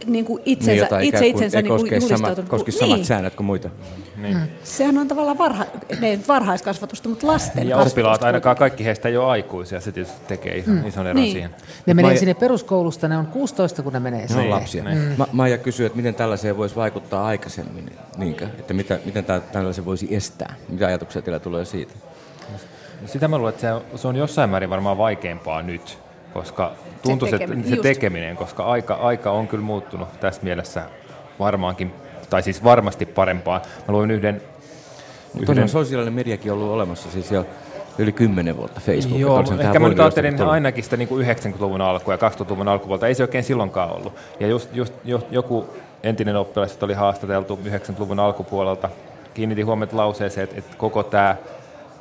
niin 0.06 0.26
kuin 0.26 0.42
itsensä, 0.46 0.88
niin, 0.98 1.02
itse 1.14 1.28
itsensä 1.28 1.62
niin 1.62 1.78
kuin 1.78 1.92
julistautunut. 2.02 2.50
koski 2.50 2.72
Niin. 2.72 2.80
samat 2.80 3.04
säännöt 3.06 3.36
kuin 3.36 3.46
muita. 3.46 3.70
Niin. 4.18 4.38
Sehän 4.64 4.98
on 4.98 5.08
tavallaan 5.08 5.38
varha, 5.38 5.66
ne, 6.00 6.20
varhaiskasvatusta, 6.28 7.10
mutta 7.10 7.28
lasten 7.28 7.68
Ja 7.70 7.76
kasvatusta 7.76 7.94
oppilaat, 8.00 8.24
ainakaan 8.24 8.56
kaikki 8.58 8.86
heistä 8.86 9.10
ei 9.10 9.18
ole 9.18 9.26
aikuisia, 9.32 9.82
se 9.82 9.92
tietysti 9.92 10.18
tekee 10.28 10.58
ison, 10.58 10.88
ison 10.88 11.08
eron 11.08 11.22
Niin. 11.22 11.32
siihen. 11.34 11.56
Ne 11.86 11.94
menee 11.94 12.10
Maija- 12.12 12.20
sinne 12.20 12.34
peruskoulusta, 12.34 13.08
ne 13.08 13.18
on 13.18 13.26
16, 13.28 13.84
kun 13.84 13.94
ne 13.94 14.00
menee 14.00 14.22
Ne 14.22 14.28
sinne. 14.28 14.44
on 14.44 14.50
lapsia. 14.50 14.84
Ma- 15.18 15.28
Maija 15.32 15.58
kysyy, 15.58 15.86
että 15.86 15.96
miten 15.96 16.16
tällaiseen 16.16 16.58
voisi 16.58 16.76
vaikuttaa 16.76 17.26
aikaisemmin, 17.26 17.92
niinkö? 18.18 18.46
Että 18.60 18.74
mitä, 18.74 19.00
miten 19.06 19.26
tällaisen 19.52 19.86
voisi 19.86 20.16
estää? 20.16 20.56
Mitä 20.70 20.88
ajatuksia 20.88 21.22
teillä 21.22 21.40
tulee 21.40 21.66
siitä? 21.66 21.94
Sitä 23.06 23.28
mä 23.28 23.38
luulen, 23.38 23.54
että 23.54 23.82
se, 23.94 23.98
se 24.02 24.08
on 24.08 24.16
jossain 24.16 24.50
määrin 24.50 24.70
varmaan 24.70 24.98
vaikeampaa 24.98 25.62
nyt, 25.62 25.98
koska 26.36 26.72
tuntuu 27.04 27.28
se, 27.28 27.38
tekeminen, 27.38 27.64
se 27.64 27.70
just. 27.70 27.82
tekeminen, 27.82 28.36
koska 28.36 28.64
aika, 28.66 28.94
aika 28.94 29.32
on 29.32 29.48
kyllä 29.48 29.64
muuttunut 29.64 30.20
tässä 30.20 30.42
mielessä 30.44 30.84
varmaankin, 31.40 31.94
tai 32.30 32.44
siis 32.44 32.64
varmasti 32.64 33.06
parempaan. 33.06 33.62
Mä 33.88 33.92
luin 33.94 34.12
yhden, 34.12 34.42
Mutta 35.34 35.52
on 35.52 35.70
sosiaalinen 35.70 36.14
mediakin 36.14 36.52
ollut 36.52 36.72
olemassa 36.72 37.12
siis 37.12 37.32
jo 37.32 37.46
yli 37.98 38.12
kymmenen 38.12 38.58
vuotta 38.58 38.82
Facebook. 38.86 39.20
Joo, 39.20 39.44
ehkä 39.60 39.80
mä 39.80 39.90
nyt 39.90 40.00
ajattelin 40.00 40.42
ainakin 40.42 40.84
sitä 40.84 40.98
niin 40.98 41.08
kuin 41.08 41.28
90-luvun 41.28 41.82
alkua 41.82 42.14
ja 42.14 42.30
2000-luvun 42.30 42.68
alkupuolta. 42.68 43.08
Ei 43.08 43.16
se 43.16 43.24
oikein 43.24 43.44
silloinkaan 43.44 43.96
ollut. 43.96 44.14
Ja 44.40 44.48
just, 44.48 44.76
just 44.76 44.94
jo, 45.04 45.28
joku 45.32 45.66
entinen 46.04 46.36
oppilas, 46.36 46.78
oli 46.82 46.94
haastateltu 46.94 47.60
90-luvun 47.66 48.20
alkupuolelta, 48.20 48.90
kiinnitti 49.34 49.62
huomiota 49.62 49.98
lauseeseen, 49.98 50.44
että, 50.44 50.58
että 50.58 50.78
koko 50.78 51.04
tämä 51.04 51.36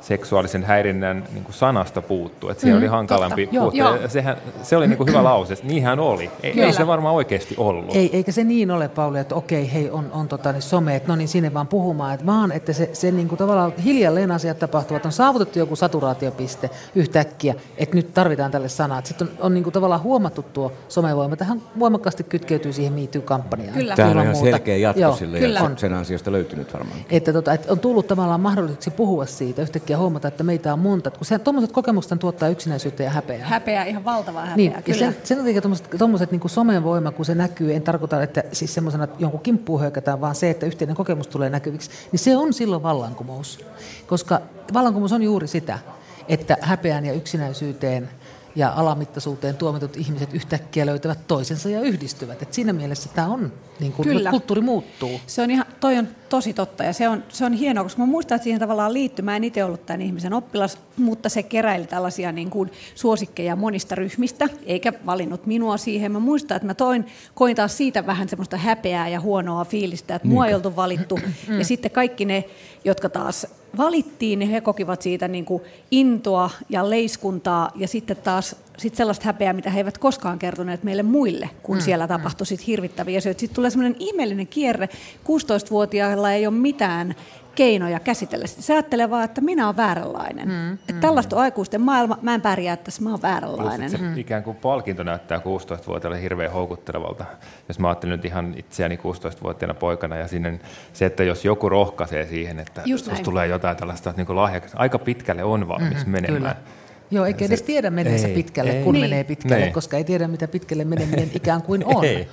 seksuaalisen 0.07 0.63
häirinnän 0.63 1.23
niin 1.33 1.43
kuin 1.43 1.55
sanasta 1.55 2.01
puuttuu. 2.01 2.49
Että 2.49 2.61
siihen 2.61 2.77
Mm, 2.77 2.83
oli 2.83 2.87
hankalampi 2.87 3.47
puuttua. 3.47 3.97
Sehän, 4.07 4.37
se 4.63 4.77
oli 4.77 4.87
niin 4.87 4.97
kuin 4.97 5.09
hyvä 5.09 5.23
lause. 5.23 5.57
Niinhän 5.63 5.99
oli. 5.99 6.31
Ei, 6.43 6.61
ei 6.61 6.73
se 6.73 6.87
varmaan 6.87 7.15
oikeasti 7.15 7.55
ollut. 7.57 7.95
Ei, 7.95 8.09
eikä 8.13 8.31
se 8.31 8.43
niin 8.43 8.71
ole, 8.71 8.87
Pauli, 8.87 9.19
että 9.19 9.35
okei, 9.35 9.73
hei, 9.73 9.89
on, 9.89 10.09
on 10.11 10.27
tota, 10.27 10.51
niin 10.51 10.61
some, 10.61 10.95
että 10.95 11.07
no 11.09 11.15
niin 11.15 11.27
sinne 11.27 11.53
vaan 11.53 11.67
puhumaan, 11.67 12.13
että 12.13 12.25
vaan, 12.25 12.51
että 12.51 12.73
se, 12.73 12.89
se 12.93 13.11
niin 13.11 13.27
kuin 13.27 13.39
tavallaan 13.39 13.73
hiljalleen 13.77 14.31
asiat 14.31 14.59
tapahtuvat, 14.59 15.05
on 15.05 15.11
saavutettu 15.11 15.59
joku 15.59 15.75
saturaatiopiste 15.75 16.69
yhtäkkiä, 16.95 17.55
että 17.77 17.95
nyt 17.95 18.13
tarvitaan 18.13 18.51
tälle 18.51 18.69
sanaa. 18.69 19.01
Sitten 19.03 19.27
on, 19.27 19.33
on 19.39 19.53
niin 19.53 19.63
kuin 19.63 19.73
tavallaan 19.73 20.03
huomattu 20.03 20.41
tuo 20.53 20.71
somevoima, 20.89 21.35
tähän 21.35 21.61
voimakkaasti 21.79 22.23
kytkeytyy 22.23 22.73
siihen 22.73 22.93
MeToo-kampanjaan. 22.93 23.73
Kyllä. 23.73 23.95
Tämähän 23.95 24.17
on 24.17 24.23
ihan 24.23 24.35
muuta. 24.35 24.49
selkeä 24.51 24.77
jatko 24.77 25.01
Joo, 25.01 25.15
sille 25.15 25.39
kyllä. 25.39 25.59
ja 25.59 25.65
on. 25.65 25.77
sen 25.77 25.93
ansiosta 25.93 26.31
löytynyt 26.31 26.73
varmaan. 26.73 26.99
Että, 27.09 27.33
tota, 27.33 27.53
että 27.53 27.71
on 27.71 27.79
tullut 27.79 28.07
tavallaan 28.07 28.41
mahdolliseksi 28.41 28.91
puhua 28.91 29.25
siitä. 29.25 29.61
Yhtäkkiä 29.61 29.94
yhtäkkiä 29.95 29.99
huomata, 29.99 30.27
että 30.27 30.43
meitä 30.43 30.73
on 30.73 30.79
monta. 30.79 31.11
Kun 31.11 31.39
tuommoiset 31.43 31.71
kokemukset 31.71 32.19
tuottaa 32.19 32.49
yksinäisyyttä 32.49 33.03
ja 33.03 33.09
häpeää. 33.09 33.47
Häpeää, 33.47 33.85
ihan 33.85 34.05
valtavaa 34.05 34.45
häpeää, 34.45 34.57
Niin, 34.57 34.83
kyllä. 34.83 35.05
ja 35.05 35.11
sen, 35.11 35.17
sen 35.23 35.37
takia 35.37 35.61
tuommoiset 35.97 36.31
niin 36.31 36.49
somen 36.49 36.83
voima, 36.83 37.11
kun 37.11 37.25
se 37.25 37.35
näkyy, 37.35 37.73
en 37.73 37.81
tarkoita, 37.81 38.23
että 38.23 38.43
siis 38.51 38.73
semmoisena 38.73 39.03
että 39.03 39.15
jonkun 39.19 39.39
kimppuun 39.39 39.81
hyökätään, 39.81 40.21
vaan 40.21 40.35
se, 40.35 40.49
että 40.49 40.65
yhteinen 40.65 40.95
kokemus 40.95 41.27
tulee 41.27 41.49
näkyviksi, 41.49 41.89
niin 42.11 42.19
se 42.19 42.37
on 42.37 42.53
silloin 42.53 42.83
vallankumous. 42.83 43.59
Koska 44.07 44.41
vallankumous 44.73 45.11
on 45.11 45.23
juuri 45.23 45.47
sitä, 45.47 45.79
että 46.27 46.57
häpeään 46.61 47.05
ja 47.05 47.13
yksinäisyyteen– 47.13 48.09
ja 48.55 48.73
alamittaisuuteen 48.75 49.57
tuomitut 49.57 49.97
ihmiset 49.97 50.33
yhtäkkiä 50.33 50.85
löytävät 50.85 51.27
toisensa 51.27 51.69
ja 51.69 51.81
yhdistyvät. 51.81 52.41
Et 52.41 52.53
siinä 52.53 52.73
mielessä 52.73 53.09
tämä 53.15 53.27
on, 53.27 53.53
niin 53.79 53.91
kuin, 53.91 54.07
Kyllä. 54.07 54.29
kulttuuri 54.29 54.61
muuttuu. 54.61 55.19
Se 55.27 55.41
on 55.41 55.51
ihan, 55.51 55.65
toi 55.79 55.97
on 55.97 56.07
tosi 56.29 56.53
totta 56.53 56.83
ja 56.83 56.93
se 56.93 57.09
on, 57.09 57.23
se 57.29 57.45
on 57.45 57.53
hienoa, 57.53 57.83
koska 57.83 58.01
mä 58.01 58.05
muistan, 58.05 58.35
että 58.35 58.43
siihen 58.43 58.59
tavallaan 58.59 58.93
liittyy, 58.93 59.25
mä 59.25 59.35
en 59.35 59.43
itse 59.43 59.63
ollut 59.63 59.85
tämän 59.85 60.01
ihmisen 60.01 60.33
oppilas, 60.33 60.77
mutta 60.97 61.29
se 61.29 61.43
keräili 61.43 61.87
tällaisia 61.87 62.31
niin 62.31 62.49
kuin 62.49 62.71
suosikkeja 62.95 63.55
monista 63.55 63.95
ryhmistä, 63.95 64.49
eikä 64.65 64.93
valinnut 65.05 65.45
minua 65.45 65.77
siihen. 65.77 66.11
Mä 66.11 66.19
muistan, 66.19 66.55
että 66.55 66.67
mä 66.67 66.73
toin, 66.73 67.05
koin 67.33 67.55
taas 67.55 67.77
siitä 67.77 68.05
vähän 68.05 68.29
semmoista 68.29 68.57
häpeää 68.57 69.07
ja 69.07 69.19
huonoa 69.19 69.65
fiilistä, 69.65 70.15
että 70.15 70.27
mua 70.27 70.47
ei 70.47 70.53
oltu 70.53 70.75
valittu. 70.75 71.19
ja 71.59 71.65
sitten 71.65 71.91
kaikki 71.91 72.25
ne, 72.25 72.43
jotka 72.85 73.09
taas 73.09 73.47
valittiin, 73.77 74.39
niin 74.39 74.51
he 74.51 74.61
kokivat 74.61 75.01
siitä 75.01 75.27
niin 75.27 75.45
kuin 75.45 75.63
intoa 75.91 76.49
ja 76.69 76.89
leiskuntaa 76.89 77.71
ja 77.75 77.87
sitten 77.87 78.17
taas 78.17 78.55
sit 78.77 78.95
sellaista 78.95 79.25
häpeää, 79.25 79.53
mitä 79.53 79.69
he 79.69 79.79
eivät 79.79 79.97
koskaan 79.97 80.39
kertoneet 80.39 80.83
meille 80.83 81.03
muille, 81.03 81.49
kun 81.63 81.77
mm, 81.77 81.81
siellä 81.81 82.05
mm. 82.05 82.09
tapahtui 82.09 82.47
sit 82.47 82.67
hirvittäviä 82.67 83.17
asioita. 83.17 83.39
Sitten 83.39 83.55
tulee 83.55 83.69
semmoinen 83.69 83.95
ihmeellinen 83.99 84.47
kierre. 84.47 84.89
16-vuotiailla 85.23 86.31
ei 86.31 86.47
ole 86.47 86.55
mitään 86.55 87.15
keinoja 87.55 87.99
käsitellä 87.99 88.47
sitä. 88.47 88.61
Se 88.61 88.73
ajattelee 88.73 89.09
vaan, 89.09 89.23
että 89.23 89.41
minä 89.41 89.65
olen 89.65 89.77
vääränlainen. 89.77 90.47
Mm, 90.47 90.73
että 90.73 90.93
mm. 90.93 90.99
tällaista 90.99 91.35
aikuisten 91.35 91.81
maailma, 91.81 92.19
mä 92.21 92.33
en 92.33 92.41
pärjää 92.41 92.77
tässä, 92.77 93.01
mä 93.01 93.09
olen 93.09 93.21
vääränlainen. 93.21 93.89
Plus, 93.89 94.01
se 94.01 94.07
mm. 94.07 94.17
ikään 94.17 94.43
kuin 94.43 94.57
palkinto 94.57 95.03
näyttää 95.03 95.37
16-vuotiaille 95.37 96.21
hirveän 96.21 96.51
houkuttelevalta. 96.51 97.25
Jos 97.67 97.79
mä 97.79 97.87
ajattelen 97.87 98.11
nyt 98.11 98.25
ihan 98.25 98.53
itseäni 98.57 98.95
16-vuotiaana 98.95 99.73
poikana 99.73 100.15
ja 100.15 100.27
sinne 100.27 100.59
se, 100.93 101.05
että 101.05 101.23
jos 101.23 101.45
joku 101.45 101.69
rohkaisee 101.69 102.25
siihen, 102.25 102.59
että 102.59 102.81
jos 102.85 103.03
tulee 103.23 103.47
jotain 103.47 103.77
tällaista 103.77 104.13
niin 104.17 104.35
lahjakas, 104.35 104.71
aika 104.75 104.99
pitkälle 104.99 105.43
on 105.43 105.67
valmis 105.67 105.97
mm-hmm, 105.97 106.11
menemään. 106.11 106.55
Kyllä. 106.55 106.84
Joo, 107.11 107.25
eikä 107.25 107.45
edes 107.45 107.61
tiedä 107.61 107.89
meneensä 107.89 108.27
ei, 108.27 108.33
pitkälle, 108.33 108.71
ei, 108.71 108.83
kun 108.83 108.93
niin. 108.93 109.03
menee 109.05 109.23
pitkälle, 109.23 109.63
niin. 109.63 109.73
koska 109.73 109.97
ei 109.97 110.03
tiedä, 110.03 110.27
mitä 110.27 110.47
pitkälle 110.47 110.85
meneminen 110.85 111.31
ikään 111.33 111.61
kuin 111.61 111.85
on. 111.85 112.05
Ei. 112.05 112.27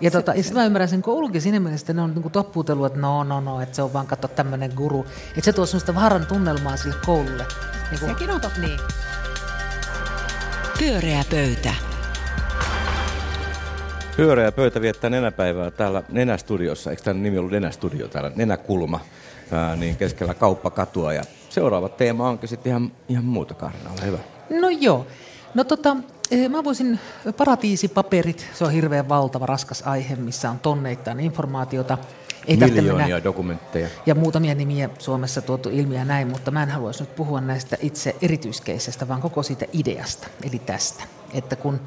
Ja, 0.00 0.10
tota, 0.10 0.34
ja 0.34 0.42
sitten 0.42 0.62
mä 0.62 0.66
ymmärrän 0.66 0.88
sen 0.88 1.02
koulukin 1.02 1.40
siinä 1.40 1.60
mielessä, 1.60 1.82
että 1.84 1.92
ne 1.92 2.02
on 2.02 2.14
niinku 2.14 2.30
toppuutelua, 2.30 2.86
että 2.86 2.98
no, 2.98 3.24
no, 3.24 3.40
no, 3.40 3.60
että 3.60 3.76
se 3.76 3.82
on 3.82 3.92
vaan 3.92 4.06
katso 4.06 4.28
tämmöinen 4.28 4.72
guru. 4.76 5.06
Että 5.28 5.40
se 5.40 5.52
tuo 5.52 5.66
semmoista 5.66 5.94
vaaran 5.94 6.26
tunnelmaa 6.26 6.76
sille 6.76 6.94
koululle. 7.06 7.46
Niin 7.90 8.00
kuin, 8.00 8.10
Sekin 8.10 8.30
on 8.30 8.40
totta. 8.40 8.60
Niin. 8.60 8.78
Pyöreä 10.78 11.24
pöytä. 11.30 11.74
Pyöreä 14.16 14.52
pöytä 14.52 14.80
viettää 14.80 15.10
nenäpäivää 15.10 15.70
täällä 15.70 16.02
Nenästudiossa. 16.08 16.90
Eikö 16.90 17.02
tämä 17.02 17.20
nimi 17.20 17.38
ollut 17.38 17.52
Nenästudio 17.52 18.08
täällä? 18.08 18.32
Nenäkulma. 18.36 19.00
Ää, 19.52 19.76
niin 19.76 19.96
keskellä 19.96 20.34
kauppakatua. 20.34 21.12
Ja 21.12 21.22
seuraava 21.48 21.88
teema 21.88 22.28
onkin 22.28 22.48
sitten 22.48 22.70
ihan, 22.70 22.92
ihan 23.08 23.24
muuta, 23.24 23.54
Karina, 23.54 23.90
ole 23.90 24.06
hyvä. 24.06 24.18
No 24.60 24.68
joo. 24.68 25.06
No 25.54 25.64
tota, 25.64 25.96
eh, 26.30 26.48
mä 26.48 26.64
voisin, 26.64 27.00
paratiisipaperit, 27.36 28.46
se 28.54 28.64
on 28.64 28.72
hirveän 28.72 29.08
valtava, 29.08 29.46
raskas 29.46 29.82
aihe, 29.86 30.16
missä 30.16 30.50
on 30.50 30.58
tonneittain 30.58 31.20
informaatiota. 31.20 31.98
Ei 32.46 32.56
Miljoonia 32.56 33.06
mennä, 33.06 33.24
dokumentteja. 33.24 33.88
Ja 34.06 34.14
muutamia 34.14 34.54
nimiä 34.54 34.90
Suomessa 34.98 35.42
tuotu 35.42 35.68
ilmi 35.68 35.94
ja 35.94 36.04
näin, 36.04 36.28
mutta 36.28 36.50
mä 36.50 36.62
en 36.62 36.68
haluaisi 36.68 37.02
nyt 37.02 37.16
puhua 37.16 37.40
näistä 37.40 37.76
itse 37.80 38.16
erityiskeisestä, 38.22 39.08
vaan 39.08 39.20
koko 39.20 39.42
siitä 39.42 39.66
ideasta, 39.72 40.28
eli 40.42 40.58
tästä. 40.58 41.04
Että 41.34 41.56
kun 41.56 41.80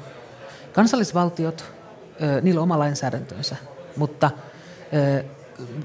kansallisvaltiot, 0.72 1.64
niillä 2.42 2.58
on 2.58 2.62
oma 2.62 2.78
lainsäädäntönsä, 2.78 3.56
mutta 3.96 4.30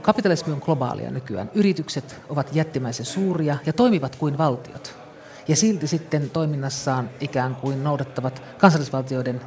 kapitalismi 0.02 0.54
on 0.54 0.62
globaalia 0.66 1.12
nykyään. 1.12 1.52
Yritykset 1.54 2.22
ovat 2.30 2.56
jättimäisen 2.56 3.06
suuria 3.06 3.58
ja 3.66 3.74
toimivat 3.74 4.16
kuin 4.16 4.38
valtiot. 4.38 4.96
Ja 5.48 5.56
silti 5.56 5.88
sitten 5.88 6.30
toiminnassaan 6.30 7.10
ikään 7.20 7.56
kuin 7.56 7.84
noudattavat 7.84 8.44
kansallisvaltioiden 8.58 9.42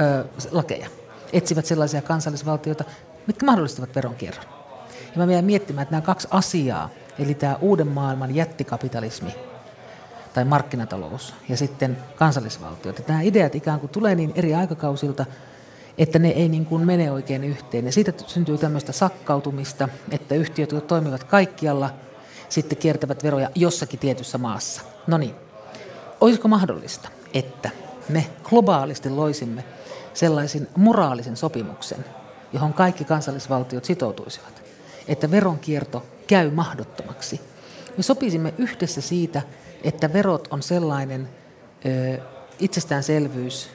ö, 0.00 0.24
lakeja. 0.50 0.88
Etsivät 1.32 1.66
sellaisia 1.66 2.02
kansallisvaltioita, 2.02 2.84
mitkä 3.26 3.46
mahdollistavat 3.46 3.94
veronkierron. 3.94 4.44
Ja 5.12 5.16
mä 5.16 5.28
vielä 5.28 5.42
miettimään, 5.42 5.82
että 5.82 5.92
nämä 5.92 6.06
kaksi 6.06 6.28
asiaa, 6.30 6.90
eli 7.18 7.34
tämä 7.34 7.56
uuden 7.60 7.88
maailman 7.88 8.34
jättikapitalismi 8.34 9.34
tai 10.34 10.44
markkinatalous 10.44 11.34
ja 11.48 11.56
sitten 11.56 11.98
kansallisvaltiot. 12.16 13.08
Nämä 13.08 13.20
ideat 13.22 13.54
ikään 13.54 13.80
kuin 13.80 13.90
tulee 13.90 14.14
niin 14.14 14.32
eri 14.34 14.54
aikakausilta, 14.54 15.26
että 15.98 16.18
ne 16.18 16.28
ei 16.28 16.48
niin 16.48 16.66
kuin 16.66 16.86
mene 16.86 17.10
oikein 17.10 17.44
yhteen. 17.44 17.86
Ja 17.86 17.92
siitä 17.92 18.12
syntyy 18.26 18.58
tämmöistä 18.58 18.92
sakkautumista, 18.92 19.88
että 20.10 20.34
yhtiöt, 20.34 20.72
jotka 20.72 20.88
toimivat 20.88 21.24
kaikkialla, 21.24 21.90
sitten 22.48 22.78
kiertävät 22.78 23.22
veroja 23.22 23.50
jossakin 23.54 24.00
tietyssä 24.00 24.38
maassa. 24.38 24.82
No 25.06 25.18
niin, 25.18 25.34
olisiko 26.20 26.48
mahdollista, 26.48 27.08
että 27.34 27.70
me 28.08 28.26
globaalisti 28.42 29.10
loisimme 29.10 29.64
sellaisen 30.14 30.68
moraalisen 30.76 31.36
sopimuksen, 31.36 32.04
johon 32.52 32.72
kaikki 32.72 33.04
kansallisvaltiot 33.04 33.84
sitoutuisivat, 33.84 34.62
että 35.08 35.30
veronkierto 35.30 36.06
käy 36.26 36.50
mahdottomaksi. 36.50 37.40
Me 37.96 38.02
sopisimme 38.02 38.54
yhdessä 38.58 39.00
siitä, 39.00 39.42
että 39.84 40.12
verot 40.12 40.48
on 40.50 40.62
sellainen 40.62 41.28
ö, 41.86 42.18
itsestäänselvyys, 42.58 43.70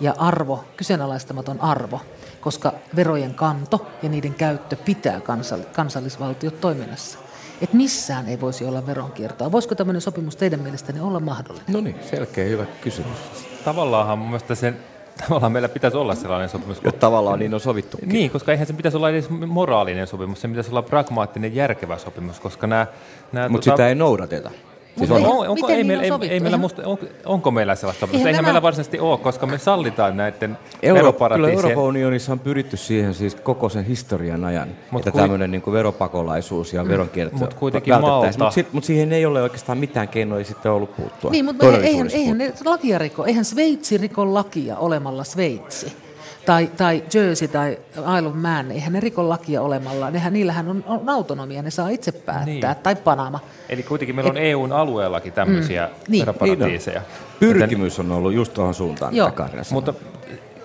ja 0.00 0.14
arvo, 0.18 0.64
kyseenalaistamaton 0.76 1.60
arvo, 1.60 2.00
koska 2.40 2.72
verojen 2.96 3.34
kanto 3.34 3.86
ja 4.02 4.08
niiden 4.08 4.34
käyttö 4.34 4.76
pitää 4.76 5.20
kansallisvaltiot 5.72 6.60
toiminnassa. 6.60 7.18
Että 7.62 7.76
missään 7.76 8.28
ei 8.28 8.40
voisi 8.40 8.64
olla 8.64 8.86
veronkiertoa. 8.86 9.52
Voisiko 9.52 9.74
tämmöinen 9.74 10.02
sopimus 10.02 10.36
teidän 10.36 10.60
mielestänne 10.60 11.02
olla 11.02 11.20
mahdollinen? 11.20 11.72
No 11.72 11.80
niin, 11.80 11.96
selkeä 12.10 12.44
hyvä 12.44 12.64
kysymys. 12.80 13.18
Tavallaanhan 13.64 14.18
mun 14.18 14.28
mielestä 14.28 14.54
sen 14.54 14.76
tavallaan 15.26 15.52
meillä 15.52 15.68
pitäisi 15.68 15.96
olla 15.96 16.14
sellainen 16.14 16.48
sopimus. 16.48 16.80
Ja 16.84 16.92
tavallaan 16.92 17.38
niin 17.38 17.54
on 17.54 17.60
sovittu. 17.60 17.96
Niin, 18.06 18.30
koska 18.30 18.52
eihän 18.52 18.66
se 18.66 18.72
pitäisi 18.72 18.96
olla 18.96 19.10
edes 19.10 19.30
moraalinen 19.46 20.06
sopimus, 20.06 20.40
se 20.40 20.48
pitäisi 20.48 20.70
olla 20.70 20.82
pragmaattinen, 20.82 21.54
järkevä 21.54 21.98
sopimus, 21.98 22.40
koska 22.40 22.66
nämä... 22.66 22.86
nämä 23.32 23.48
Mutta 23.48 23.64
tota... 23.64 23.76
sitä 23.76 23.88
ei 23.88 23.94
noudateta. 23.94 24.50
Siis 24.98 25.10
on, 25.10 25.26
on, 25.26 25.48
onko, 25.48 25.68
ei, 25.68 25.84
meillä, 25.84 26.04
ei, 26.04 26.10
ei 26.30 26.40
meillä 26.40 26.56
musta, 26.56 26.82
on, 26.86 26.98
onko 27.24 27.50
meillä 27.50 27.74
sellaista 27.74 28.00
sopimusta? 28.00 28.28
Eihän, 28.28 28.38
nämä... 28.38 28.46
meillä 28.46 28.62
varsinaisesti 28.62 29.00
ole, 29.00 29.18
koska 29.18 29.46
me 29.46 29.58
sallitaan 29.58 30.16
näiden 30.16 30.58
Euro. 30.82 31.12
Kyllä 31.12 31.50
Euroopan 31.50 31.84
unionissa 31.84 32.32
on 32.32 32.40
pyritty 32.40 32.76
siihen 32.76 33.14
siis 33.14 33.34
koko 33.34 33.68
sen 33.68 33.84
historian 33.84 34.44
ajan, 34.44 34.68
Mut 34.90 35.00
että 35.00 35.10
kui... 35.10 35.20
tämmöinen 35.20 35.50
niin 35.50 35.62
veropakolaisuus 35.72 36.72
ja 36.72 36.84
mm. 36.84 36.88
veronkierto 36.88 37.36
Mutta 37.36 37.56
kuitenkin 37.56 37.94
Malta... 38.00 38.26
Mutta 38.38 38.64
mut 38.72 38.84
siihen 38.84 39.12
ei 39.12 39.26
ole 39.26 39.42
oikeastaan 39.42 39.78
mitään 39.78 40.08
keinoja 40.08 40.44
sitten 40.44 40.72
ollut 40.72 40.96
puuttua. 40.96 41.30
Niin, 41.30 41.44
mutta 41.44 41.78
eihän, 41.78 42.10
eihän 42.12 42.38
ne 42.38 42.52
lakia 42.64 42.98
riko, 42.98 43.24
eihän 43.24 43.44
Sveitsi 43.44 43.98
riko 43.98 44.34
lakia 44.34 44.76
olemalla 44.76 45.24
Sveitsi 45.24 46.07
tai, 46.48 46.70
tai 46.76 47.02
Jersey 47.14 47.48
tai 47.48 47.78
Isle 47.92 48.28
of 48.28 48.34
Man, 48.34 48.70
eihän 48.70 48.92
ne 48.92 49.00
rikon 49.00 49.28
lakia 49.28 49.62
olemalla. 49.62 50.10
Nehän, 50.10 50.32
niillähän 50.32 50.68
on, 50.68 50.84
on 50.86 51.08
autonomia, 51.08 51.62
ne 51.62 51.70
saa 51.70 51.88
itse 51.88 52.12
päättää, 52.12 52.44
niin. 52.44 52.76
tai 52.82 52.96
Panama. 52.96 53.40
Eli 53.68 53.82
kuitenkin 53.82 54.16
meillä 54.16 54.30
on 54.30 54.36
Et, 54.36 54.44
EUn 54.44 54.72
alueellakin 54.72 55.32
tämmöisiä 55.32 55.86
mm, 55.86 55.92
niin. 56.08 56.20
veroparatiiseja. 56.26 57.00
Niin 57.00 57.38
Pyrkimys 57.40 58.00
on 58.00 58.12
ollut 58.12 58.32
just 58.32 58.54
tuohon 58.54 58.74
suuntaan, 58.74 59.16
Joo. 59.16 59.32
Mutta 59.70 59.94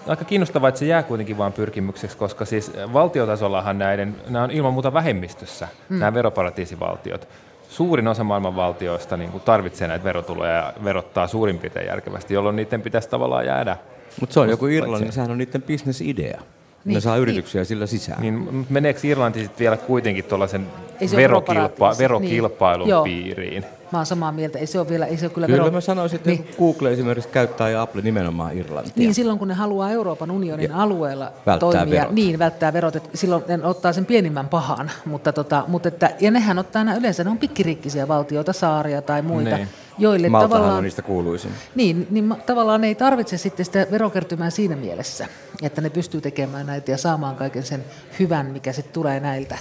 aika 0.08 0.26
kiinnostavaa, 0.26 0.70
että 0.70 0.80
se 0.80 0.86
jää 0.86 1.04
kuitenkin 1.04 1.38
vain 1.38 1.54
pyrkimykseksi, 1.54 2.18
koska 2.18 2.46
siis 2.46 2.72
valtiotasollahan 2.94 3.78
näiden, 3.78 4.16
nämä 4.30 4.44
on 4.44 4.52
ilman 4.52 4.74
muuta 4.74 4.94
vähemmistössä, 4.94 5.68
mm. 5.90 6.00
nämä 6.00 6.14
veroparatiisivaltiot. 6.14 7.28
Suurin 7.70 8.08
osa 8.08 8.24
maailman 8.24 8.56
valtioista 8.56 9.18
niin 9.18 9.32
kuin 9.32 9.44
tarvitsee 9.44 9.88
näitä 9.88 10.04
verotuloja 10.04 10.54
ja 10.54 10.74
verottaa 10.84 11.28
suurin 11.28 11.60
piirtein 11.60 11.88
järkevästi, 11.88 12.34
jolloin 12.34 12.56
niiden 12.56 12.82
pitäisi 12.82 13.10
tavallaan 13.10 13.46
jäädä 13.46 13.78
mutta 14.20 14.34
se 14.34 14.40
on 14.40 14.50
joku 14.50 14.68
Irlannin, 14.68 15.12
sehän 15.12 15.32
on 15.32 15.38
niiden 15.38 15.62
bisnesidea. 15.62 16.42
Niin, 16.86 16.94
ne 16.94 17.02
saa 17.02 17.18
yrityksiä 17.18 17.60
niin. 17.60 17.66
sillä 17.66 17.88
sisään. 17.88 18.22
Niin, 18.22 18.66
meneekö 18.70 19.00
Irlanti 19.04 19.40
sitten 19.40 19.60
vielä 19.60 19.78
kuitenkin 19.78 20.24
tuollaisen 20.24 20.68
verokilpa, 21.16 21.96
verokilpailun 21.98 22.88
niin. 22.88 23.04
piiriin? 23.04 23.66
Mä 23.94 23.98
oon 23.98 24.06
samaa 24.06 24.32
mieltä, 24.32 24.60
ei 24.60 24.68
se 24.68 24.80
ole 24.80 24.90
vielä, 24.90 25.06
ei 25.06 25.18
se 25.18 25.26
ole 25.26 25.34
kyllä, 25.34 25.48
kyllä 25.48 25.64
vero... 25.64 25.72
mä 25.72 25.82
sanoisin, 25.82 26.16
että 26.16 26.30
niin. 26.30 26.48
Google 26.58 26.92
esimerkiksi 26.92 27.30
käyttää 27.30 27.70
ja 27.70 27.82
Apple 27.82 28.02
nimenomaan 28.02 28.58
Irlantia. 28.58 28.94
Niin, 28.96 29.14
silloin 29.14 29.40
kun 29.40 29.48
ne 29.48 29.54
haluaa 29.54 29.92
Euroopan 29.92 30.32
unionin 30.32 30.70
ja 30.70 30.82
alueella 30.82 31.32
toimia, 31.60 32.02
verot. 32.02 32.12
niin 32.12 32.40
välttää 32.40 32.74
verot, 32.74 32.96
että 32.96 33.10
silloin 33.14 33.44
ne 33.48 33.66
ottaa 33.66 33.94
sen 33.94 34.06
pienimmän 34.06 34.50
pahan, 34.50 34.92
mutta, 35.06 35.34
tota, 35.34 35.64
mutta 35.68 35.88
että, 35.88 36.12
ja 36.20 36.32
nehän 36.32 36.60
ottaa 36.60 36.84
nämä 36.84 36.98
yleensä, 36.98 37.24
ne 37.24 37.30
on 37.30 37.38
pikkirikkisiä 37.38 38.08
valtioita, 38.08 38.54
saaria 38.54 39.02
tai 39.02 39.22
muita, 39.22 39.58
niin 39.58 39.68
joille 39.98 40.30
Maltahan 40.30 40.50
tavallaan... 40.50 40.78
on 40.78 40.84
niistä 40.84 41.02
kuuluisin. 41.02 41.52
Niin, 41.76 42.08
niin 42.10 42.36
tavallaan 42.46 42.84
ei 42.84 42.96
tarvitse 42.96 43.38
sitten 43.38 43.66
sitä 43.66 43.88
verokertymää 43.92 44.50
siinä 44.50 44.76
mielessä, 44.76 45.28
että 45.62 45.82
ne 45.82 45.90
pystyy 45.90 46.22
tekemään 46.22 46.66
näitä 46.66 46.92
ja 46.92 46.98
saamaan 46.98 47.36
kaiken 47.36 47.64
sen 47.64 47.84
hyvän, 48.20 48.46
mikä 48.46 48.74
sitten 48.74 48.94
tulee 48.94 49.20
näiltä 49.20 49.58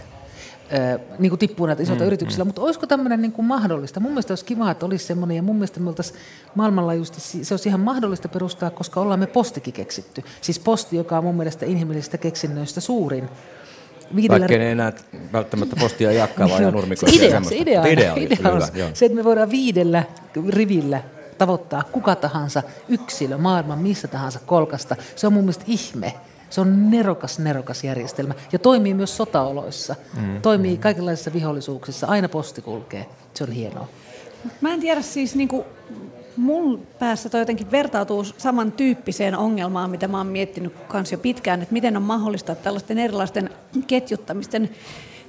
niin 1.18 1.30
kuin 1.30 1.38
tippuu 1.38 1.66
näitä 1.66 1.82
isoilta 1.82 2.04
Mm, 2.04 2.06
yrityksillä, 2.06 2.44
mutta 2.44 2.62
olisiko 2.62 2.86
tämmöinen 2.86 3.22
niin 3.22 3.32
kuin 3.32 3.46
mahdollista? 3.46 4.00
Mun 4.00 4.12
mielestä 4.12 4.32
olisi 4.32 4.44
kiva, 4.44 4.70
että 4.70 4.86
olisi 4.86 5.06
semmoinen, 5.06 5.36
ja 5.36 5.42
mun 5.42 5.56
mielestä 5.56 5.80
me 5.80 5.88
oltaisiin 5.88 6.18
maailmanlaajuisesti, 6.54 7.44
se 7.44 7.54
olisi 7.54 7.68
ihan 7.68 7.80
mahdollista 7.80 8.28
perustaa, 8.28 8.70
koska 8.70 9.00
ollaan 9.00 9.20
me 9.20 9.26
postikin 9.26 9.74
keksitty. 9.74 10.22
Siis 10.40 10.58
posti, 10.58 10.96
joka 10.96 11.18
on 11.18 11.24
mun 11.24 11.34
mielestä 11.34 11.66
inhimillisistä 11.66 12.18
keksinnöistä 12.18 12.80
suurin. 12.80 13.28
Viidellä- 14.16 14.40
Vaikka 14.40 14.54
ei 14.64 14.70
enää 14.70 14.92
välttämättä 15.32 15.76
postia 15.80 16.12
jakkaa, 16.12 16.48
vaan 16.48 16.60
ihan 16.62 16.72
nurmikoita 16.74 17.16
se 17.18 17.24
ja 17.24 17.28
idea, 17.28 17.42
se 17.44 17.56
idea, 17.56 17.84
idea, 17.86 18.12
oli 18.12 18.22
idea 18.22 18.36
kyllä 18.36 18.50
on 18.50 18.56
hyvä, 18.74 18.90
se, 18.94 19.04
että 19.06 19.16
me 19.16 19.24
voidaan 19.24 19.50
viidellä 19.50 20.04
rivillä 20.48 21.02
tavoittaa 21.38 21.82
kuka 21.92 22.14
tahansa 22.16 22.62
yksilö 22.88 23.38
maailman 23.38 23.78
missä 23.78 24.08
tahansa 24.08 24.40
kolkasta. 24.46 24.96
Se 25.16 25.26
on 25.26 25.32
mun 25.32 25.42
mielestä 25.44 25.64
ihme. 25.66 26.14
Se 26.52 26.60
on 26.60 26.90
nerokas, 26.90 27.38
nerokas 27.38 27.84
järjestelmä 27.84 28.34
ja 28.52 28.58
toimii 28.58 28.94
myös 28.94 29.16
sotaoloissa. 29.16 29.96
Mm. 30.20 30.42
Toimii 30.42 30.76
kaikenlaisissa 30.76 31.32
vihollisuuksissa. 31.32 32.06
Aina 32.06 32.28
posti 32.28 32.62
kulkee. 32.62 33.06
Se 33.34 33.44
on 33.44 33.52
hienoa. 33.52 33.88
Mä 34.60 34.74
en 34.74 34.80
tiedä 34.80 35.02
siis 35.02 35.34
niinku, 35.34 35.64
mun 36.36 36.86
päässä 36.98 37.28
toi 37.28 37.40
jotenkin 37.40 37.70
vertautuu 37.70 38.24
samantyyppiseen 38.24 39.36
ongelmaan, 39.36 39.90
mitä 39.90 40.08
mä 40.08 40.18
oon 40.18 40.26
miettinyt 40.26 40.72
kans 40.88 41.12
jo 41.12 41.18
pitkään, 41.18 41.62
että 41.62 41.72
miten 41.72 41.96
on 41.96 42.02
mahdollista, 42.02 42.52
että 42.52 42.64
tällaisten 42.64 42.98
erilaisten 42.98 43.50
ketjuttamisten 43.86 44.70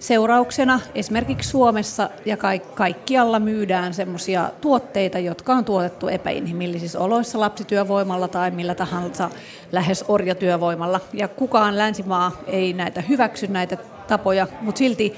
seurauksena 0.03 0.79
esimerkiksi 0.95 1.49
Suomessa 1.49 2.09
ja 2.25 2.37
kaik- 2.37 2.75
kaikkialla 2.75 3.39
myydään 3.39 3.93
semmoisia 3.93 4.49
tuotteita, 4.61 5.19
jotka 5.19 5.53
on 5.53 5.65
tuotettu 5.65 6.07
epäinhimillisissä 6.07 6.99
oloissa 6.99 7.39
lapsityövoimalla 7.39 8.27
tai 8.27 8.51
millä 8.51 8.75
tahansa 8.75 9.29
lähes 9.71 10.05
orjatyövoimalla. 10.07 10.99
Ja 11.13 11.27
kukaan 11.27 11.77
länsimaa 11.77 12.31
ei 12.47 12.73
näitä 12.73 13.01
hyväksy 13.01 13.47
näitä 13.47 13.77
tapoja, 14.07 14.47
mutta 14.61 14.79
silti 14.79 15.15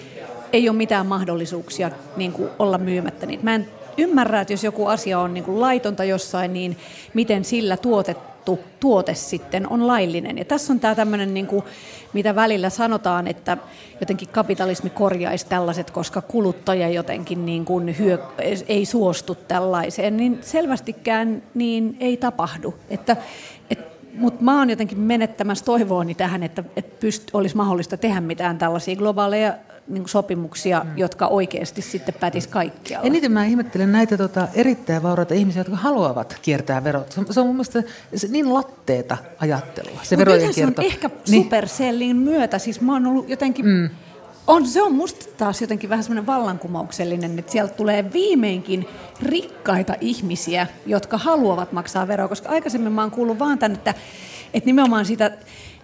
ei 0.53 0.69
ole 0.69 0.77
mitään 0.77 1.05
mahdollisuuksia 1.05 1.91
niin 2.17 2.31
kuin 2.31 2.49
olla 2.59 2.77
myymättä 2.77 3.25
niitä. 3.25 3.43
Mä 3.43 3.55
en 3.55 3.67
ymmärrä, 3.97 4.41
että 4.41 4.53
jos 4.53 4.63
joku 4.63 4.87
asia 4.87 5.19
on 5.19 5.33
niin 5.33 5.43
kuin 5.43 5.61
laitonta 5.61 6.03
jossain, 6.03 6.53
niin 6.53 6.77
miten 7.13 7.45
sillä 7.45 7.77
tuotettu 7.77 8.34
tuote 8.79 9.13
sitten 9.13 9.67
on 9.71 9.87
laillinen. 9.87 10.37
Ja 10.37 10.45
tässä 10.45 10.73
on 10.73 10.79
tämä 10.79 10.95
tämmöinen, 10.95 11.33
niin 11.33 11.47
kuin, 11.47 11.63
mitä 12.13 12.35
välillä 12.35 12.69
sanotaan, 12.69 13.27
että 13.27 13.57
jotenkin 13.99 14.27
kapitalismi 14.27 14.89
korjaisi 14.89 15.45
tällaiset, 15.45 15.91
koska 15.91 16.21
kuluttaja 16.21 16.89
jotenkin 16.89 17.45
niin 17.45 17.65
kuin 17.65 17.99
hyö, 17.99 18.17
ei 18.67 18.85
suostu 18.85 19.35
tällaiseen, 19.35 20.17
niin 20.17 20.39
selvästikään 20.41 21.43
niin 21.53 21.97
ei 21.99 22.17
tapahdu. 22.17 22.73
Että, 22.89 23.17
et, 23.69 23.79
mutta 24.17 24.43
mä 24.43 24.59
oon 24.59 24.69
jotenkin 24.69 24.99
menettämässä 24.99 25.65
toivoani 25.65 26.15
tähän, 26.15 26.43
että, 26.43 26.63
että 26.75 26.99
pyst, 26.99 27.23
olisi 27.33 27.55
mahdollista 27.55 27.97
tehdä 27.97 28.21
mitään 28.21 28.57
tällaisia 28.57 28.95
globaaleja 28.95 29.53
niin 29.87 30.09
sopimuksia, 30.09 30.81
mm. 30.83 30.97
jotka 30.97 31.27
oikeasti 31.27 31.81
sitten 31.81 32.15
pätis 32.19 32.47
kaikkialla. 32.47 33.07
Eniten 33.07 33.31
mä 33.31 33.45
ihmettelen 33.45 33.91
näitä 33.91 34.17
tota, 34.17 34.47
erittäin 34.53 35.03
vauraita 35.03 35.33
ihmisiä, 35.33 35.59
jotka 35.59 35.75
haluavat 35.75 36.37
kiertää 36.41 36.83
verot. 36.83 37.11
Se, 37.11 37.21
se 37.29 37.39
on 37.39 37.45
mun 37.45 37.55
mielestä 37.55 37.83
se, 38.15 38.27
niin 38.27 38.53
latteeta 38.53 39.17
ajattelua, 39.39 39.99
se 40.03 40.15
Mut 40.15 40.19
verojen 40.19 40.47
nythän 40.47 40.53
se 40.53 40.65
on 40.65 40.73
kierto. 40.73 40.81
ehkä 40.81 41.09
Niin. 41.27 41.43
Supercellin 41.43 42.15
myötä, 42.15 42.59
siis 42.59 42.81
mä 42.81 42.93
oon 42.93 43.05
ollut 43.07 43.29
jotenkin, 43.29 43.65
mm. 43.65 43.89
on, 44.47 44.67
se 44.67 44.81
on 44.81 44.95
musta 44.95 45.25
taas 45.37 45.61
jotenkin 45.61 45.89
vähän 45.89 46.03
semmoinen 46.03 46.25
vallankumouksellinen, 46.25 47.39
että 47.39 47.51
sieltä 47.51 47.73
tulee 47.73 48.13
viimeinkin 48.13 48.87
rikkaita 49.21 49.95
ihmisiä, 50.01 50.67
jotka 50.85 51.17
haluavat 51.17 51.71
maksaa 51.71 52.07
veroa, 52.07 52.27
koska 52.27 52.49
aikaisemmin 52.49 52.91
mä 52.91 53.01
oon 53.01 53.11
kuullut 53.11 53.39
vaan 53.39 53.59
tämän, 53.59 53.77
että, 53.77 53.93
että 54.53 54.65
nimenomaan 54.65 55.05
sitä, 55.05 55.31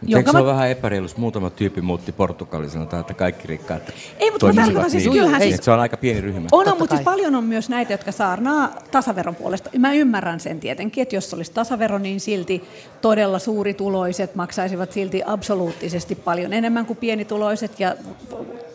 Eikö 0.07 0.31
se 0.31 0.37
mä- 0.37 0.39
ole 0.43 0.47
vähän 0.53 0.69
epäreilus? 0.69 1.17
Muutama 1.17 1.49
tyyppi 1.49 1.81
muutti 1.81 2.11
Portugaliin, 2.11 2.69
sanotaan, 2.69 3.01
että 3.01 3.13
kaikki 3.13 3.47
rikkaat 3.47 3.81
Ei, 4.19 4.31
mutta 4.31 4.53
mä 4.53 4.61
tarkoitan 4.63 4.91
siis, 4.91 5.03
niin. 5.03 5.13
kyllähän 5.13 5.41
siis- 5.41 5.57
Se 5.61 5.71
on 5.71 5.79
aika 5.79 5.97
pieni 5.97 6.21
ryhmä. 6.21 6.47
On, 6.51 6.67
on 6.71 6.77
mutta 6.79 6.95
siis 6.95 7.03
paljon 7.05 7.35
on 7.35 7.43
myös 7.43 7.69
näitä, 7.69 7.93
jotka 7.93 8.11
saarnaa 8.11 8.69
tasaveron 8.91 9.35
puolesta. 9.35 9.69
Mä 9.79 9.93
ymmärrän 9.93 10.39
sen 10.39 10.59
tietenkin, 10.59 11.01
että 11.01 11.15
jos 11.15 11.33
olisi 11.33 11.51
tasavero, 11.51 11.97
niin 11.97 12.19
silti 12.19 12.63
todella 13.01 13.39
suurituloiset 13.39 14.35
maksaisivat 14.35 14.91
silti 14.91 15.21
absoluuttisesti 15.25 16.15
paljon 16.15 16.53
enemmän 16.53 16.85
kuin 16.85 16.97
pienituloiset, 16.97 17.79
ja 17.79 17.95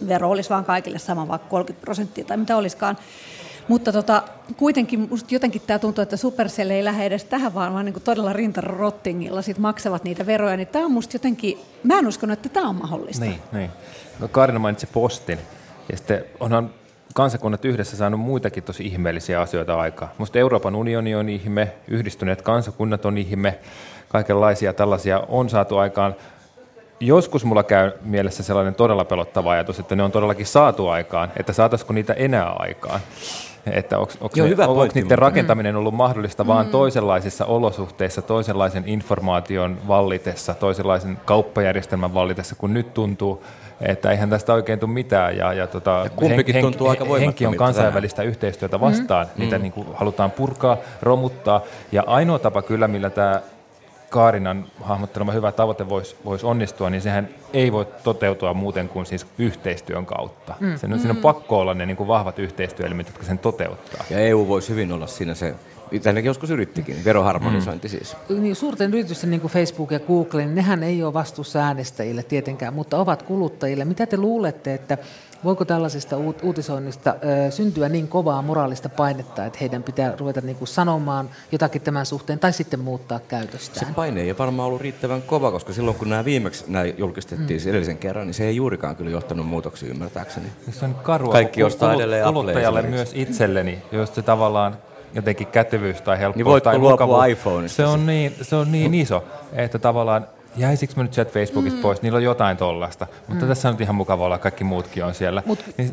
vero 0.09 0.31
olisi 0.31 0.51
vaan 0.51 0.65
kaikille 0.65 0.99
sama, 0.99 1.29
vaikka 1.29 1.49
30 1.49 1.85
prosenttia 1.85 2.25
tai 2.25 2.37
mitä 2.37 2.57
olisikaan. 2.57 2.97
Mutta 3.69 3.93
tota, 3.93 4.23
kuitenkin 4.57 5.09
musta 5.11 5.35
jotenkin 5.35 5.63
tämä 5.67 5.79
tuntuu, 5.79 6.03
että 6.03 6.17
Supercell 6.17 6.71
ei 6.71 6.85
lähde 6.85 7.05
edes 7.05 7.25
tähän, 7.25 7.55
vaan, 7.55 7.73
vaan 7.73 7.85
niin 7.85 8.03
todella 8.05 8.33
rintarottingilla 8.33 9.43
sit 9.43 9.59
maksavat 9.59 10.05
niitä 10.05 10.27
veroja. 10.27 10.57
Niin 10.57 10.69
tämä 10.69 10.85
on 10.85 10.93
musta 10.93 11.15
jotenkin, 11.15 11.59
mä 11.83 11.99
en 11.99 12.07
uskonut, 12.07 12.39
että 12.39 12.49
tämä 12.49 12.69
on 12.69 12.77
mahdollista. 12.77 13.25
Niin, 13.25 13.41
niin. 13.53 13.71
No 14.19 14.29
Kaarina 14.29 14.59
mainitsi 14.59 14.87
postin. 14.87 15.39
Ja 15.91 15.97
sitten 15.97 16.25
onhan 16.41 16.71
kansakunnat 17.15 17.65
yhdessä 17.65 17.97
saanut 17.97 18.21
muitakin 18.21 18.63
tosi 18.63 18.87
ihmeellisiä 18.87 19.41
asioita 19.41 19.81
aikaan. 19.81 20.11
Musta 20.19 20.39
Euroopan 20.39 20.75
unioni 20.75 21.15
on 21.15 21.29
ihme, 21.29 21.73
yhdistyneet 21.89 22.43
kansakunnat 22.43 23.05
on 23.05 23.19
ihme, 23.19 23.59
kaikenlaisia 24.09 24.73
tällaisia 24.73 25.21
on 25.29 25.49
saatu 25.51 25.77
aikaan. 25.77 26.17
Joskus 27.01 27.45
mulla 27.45 27.63
käy 27.63 27.93
mielessä 28.03 28.43
sellainen 28.43 28.75
todella 28.75 29.05
pelottava 29.05 29.51
ajatus, 29.53 29.79
että 29.79 29.97
ne 29.97 30.03
on 30.03 30.13
todellakin 30.13 30.47
saatu 30.47 30.89
aikaan, 30.89 31.33
että 31.37 31.53
saataisiko 31.53 31.93
niitä 31.93 32.13
enää 32.13 32.51
aikaan. 32.51 33.01
Että 33.73 33.99
onko 33.99 34.13
Joo, 34.35 34.47
hyvä 34.47 34.67
pointti, 34.67 35.01
niiden 35.01 35.07
mutta- 35.07 35.17
rakentaminen 35.17 35.77
ollut 35.77 35.95
mahdollista 35.95 36.47
vaan 36.47 36.67
toisenlaisissa 36.67 37.45
olosuhteissa, 37.45 38.23
toisenlaisen 38.23 38.83
informaation 38.87 39.79
vallitessa, 39.89 40.55
toisenlaisen 40.55 41.19
kauppajärjestelmän 41.25 42.15
vallitessa, 42.15 42.55
kun 42.55 42.75
nyt 42.75 42.95
tuntuu, 42.95 43.45
että 43.81 44.11
eihän 44.11 44.31
tästä 44.31 44.55
oikein 44.55 44.79
tule 44.79 44.91
mitään. 44.91 45.37
Ja, 45.37 45.53
ja, 45.53 45.67
tota, 45.67 46.01
Ja 46.05 46.11
kumpikin 46.11 46.61
tuntuu 46.61 46.89
aika 46.89 47.05
henki 47.05 47.47
on 47.47 47.57
kansainvälistä 47.57 48.23
yhteistyötä 48.23 48.81
vastaan, 48.81 49.27
mm. 49.27 49.41
niitä 49.41 49.59
niin 49.59 49.73
kuin 49.73 49.87
halutaan 49.95 50.31
purkaa, 50.31 50.77
romuttaa. 51.03 51.61
Ja 51.93 52.05
ainoa 52.07 52.39
tapa 52.39 52.63
kyllä, 52.63 52.89
millä 52.89 53.11
tämä 53.11 53.41
Kaarinan 54.11 54.65
hahmottelema 54.81 55.33
hyvä 55.33 55.53
tavoite 55.53 55.89
voisi 55.89 56.17
vois 56.25 56.45
onnistua, 56.45 56.91
niin 56.91 57.03
sehän 57.03 57.29
ei 57.53 57.73
voi 57.73 57.87
toteutua 58.05 58.55
muuten 58.55 58.89
kuin 58.89 59.07
siis 59.07 59.27
yhteistyön 59.39 60.07
kautta. 60.07 60.55
Mm. 60.61 60.79
Sen, 60.79 60.99
siinä 60.99 61.11
on 61.11 61.17
pakko 61.17 61.61
olla 61.61 61.75
ne 61.75 61.87
niin 61.87 61.97
kuin 61.97 62.09
vahvat 62.09 62.39
yhteistyöelimet, 62.39 63.07
jotka 63.07 63.25
sen 63.25 63.39
toteuttaa. 63.39 64.05
Ja 64.11 64.19
EU 64.19 64.49
voisi 64.49 64.69
hyvin 64.69 64.93
olla 64.93 65.07
siinä 65.07 65.35
se, 65.35 65.55
mitä 65.91 66.13
ne 66.13 66.21
joskus 66.21 66.51
yrittikin, 66.51 67.05
veroharmonisointi 67.05 67.89
siis. 67.89 68.17
Niin, 68.29 68.57
suurten 68.57 68.95
yritysten 68.95 69.31
niin 69.31 69.41
kuin 69.41 69.53
Facebook 69.53 69.91
ja 69.91 70.01
Google, 70.01 70.45
niin 70.45 70.55
nehän 70.55 70.83
ei 70.83 71.03
ole 71.03 71.15
vastuussa 71.15 71.59
äänestäjille 71.59 72.23
tietenkään, 72.23 72.75
mutta 72.75 72.99
ovat 72.99 73.23
kuluttajille. 73.23 73.85
Mitä 73.85 74.07
te 74.07 74.17
luulette, 74.17 74.75
että 74.75 74.99
voiko 75.45 75.65
tällaisesta 75.65 76.17
uut- 76.17 76.43
uutisoinnista 76.43 77.15
syntyä 77.51 77.89
niin 77.89 78.09
kovaa 78.09 78.43
moraalista 78.43 78.89
painetta, 78.89 79.47
että 79.47 79.59
heidän 79.61 79.83
pitää 79.83 80.15
ruveta 80.19 80.41
niin 80.41 80.57
kuin 80.57 80.69
sanomaan 80.69 81.31
jotakin 81.53 81.83
tämän 81.83 82.07
suhteen 82.07 82.39
tai 82.39 82.53
sitten 82.53 82.81
muuttaa 82.81 83.19
Se 83.19 83.25
käytöstään? 83.29 83.95
paine 83.95 84.21
ei 84.21 84.39
varmaan 84.39 84.69
ollut 84.69 84.81
riittävän 84.81 85.23
kova, 85.23 85.51
koska 85.51 85.73
silloin 85.73 85.97
kun 85.97 86.11
nämä 86.11 86.25
viimeksi 86.25 86.65
nämä 86.69 86.85
julkistettiin 86.85 87.63
mm. 87.65 87.71
edellisen 87.71 87.99
kerran, 87.99 88.27
niin 88.27 88.35
se 88.35 88.45
ei 88.45 88.57
juurikaan 88.57 88.97
kyllä 88.97 89.11
johtanut 89.11 89.47
muutoksiin 89.47 89.91
ymmärtääkseni. 89.91 90.47
Se 90.71 90.85
on 90.85 90.95
karua 90.95 91.33
Kaikki 91.33 91.63
ostaa 91.63 91.95
edelleen 91.95 92.25
kuluttajalle 92.25 92.83
myös 92.83 93.11
itselleni, 93.15 93.83
jos 93.93 94.15
se 94.15 94.23
tavallaan 94.23 94.77
jotenkin 95.15 95.47
kätevyys 95.47 96.01
tai 96.01 96.19
helppous 96.19 96.47
Niin 96.47 96.63
tai 96.63 96.79
luopua 96.79 97.07
mukavuus, 97.07 97.27
iPhoneista 97.39 97.77
se 97.77 97.87
on, 97.87 98.07
niin, 98.07 98.33
se 98.43 98.57
on 98.57 98.73
niin 98.73 98.95
iso, 98.95 99.25
että 99.53 99.79
tavallaan 99.79 100.27
jäisikö 100.57 100.93
mä 100.97 101.03
nyt 101.03 101.15
sieltä 101.15 101.33
Facebookista 101.33 101.77
mm. 101.77 101.83
pois, 101.83 102.03
niillä 102.03 102.17
on 102.17 102.23
jotain 102.23 102.57
tollasta, 102.57 103.07
mutta 103.29 103.45
mm. 103.45 103.49
tässä 103.49 103.69
on 103.69 103.75
nyt 103.75 103.81
ihan 103.81 103.95
mukava 103.95 104.25
olla, 104.25 104.39
kaikki 104.39 104.65
muutkin 104.65 105.05
on 105.05 105.15
siellä. 105.15 105.43
Mut 105.47 105.65
niin, 105.79 105.93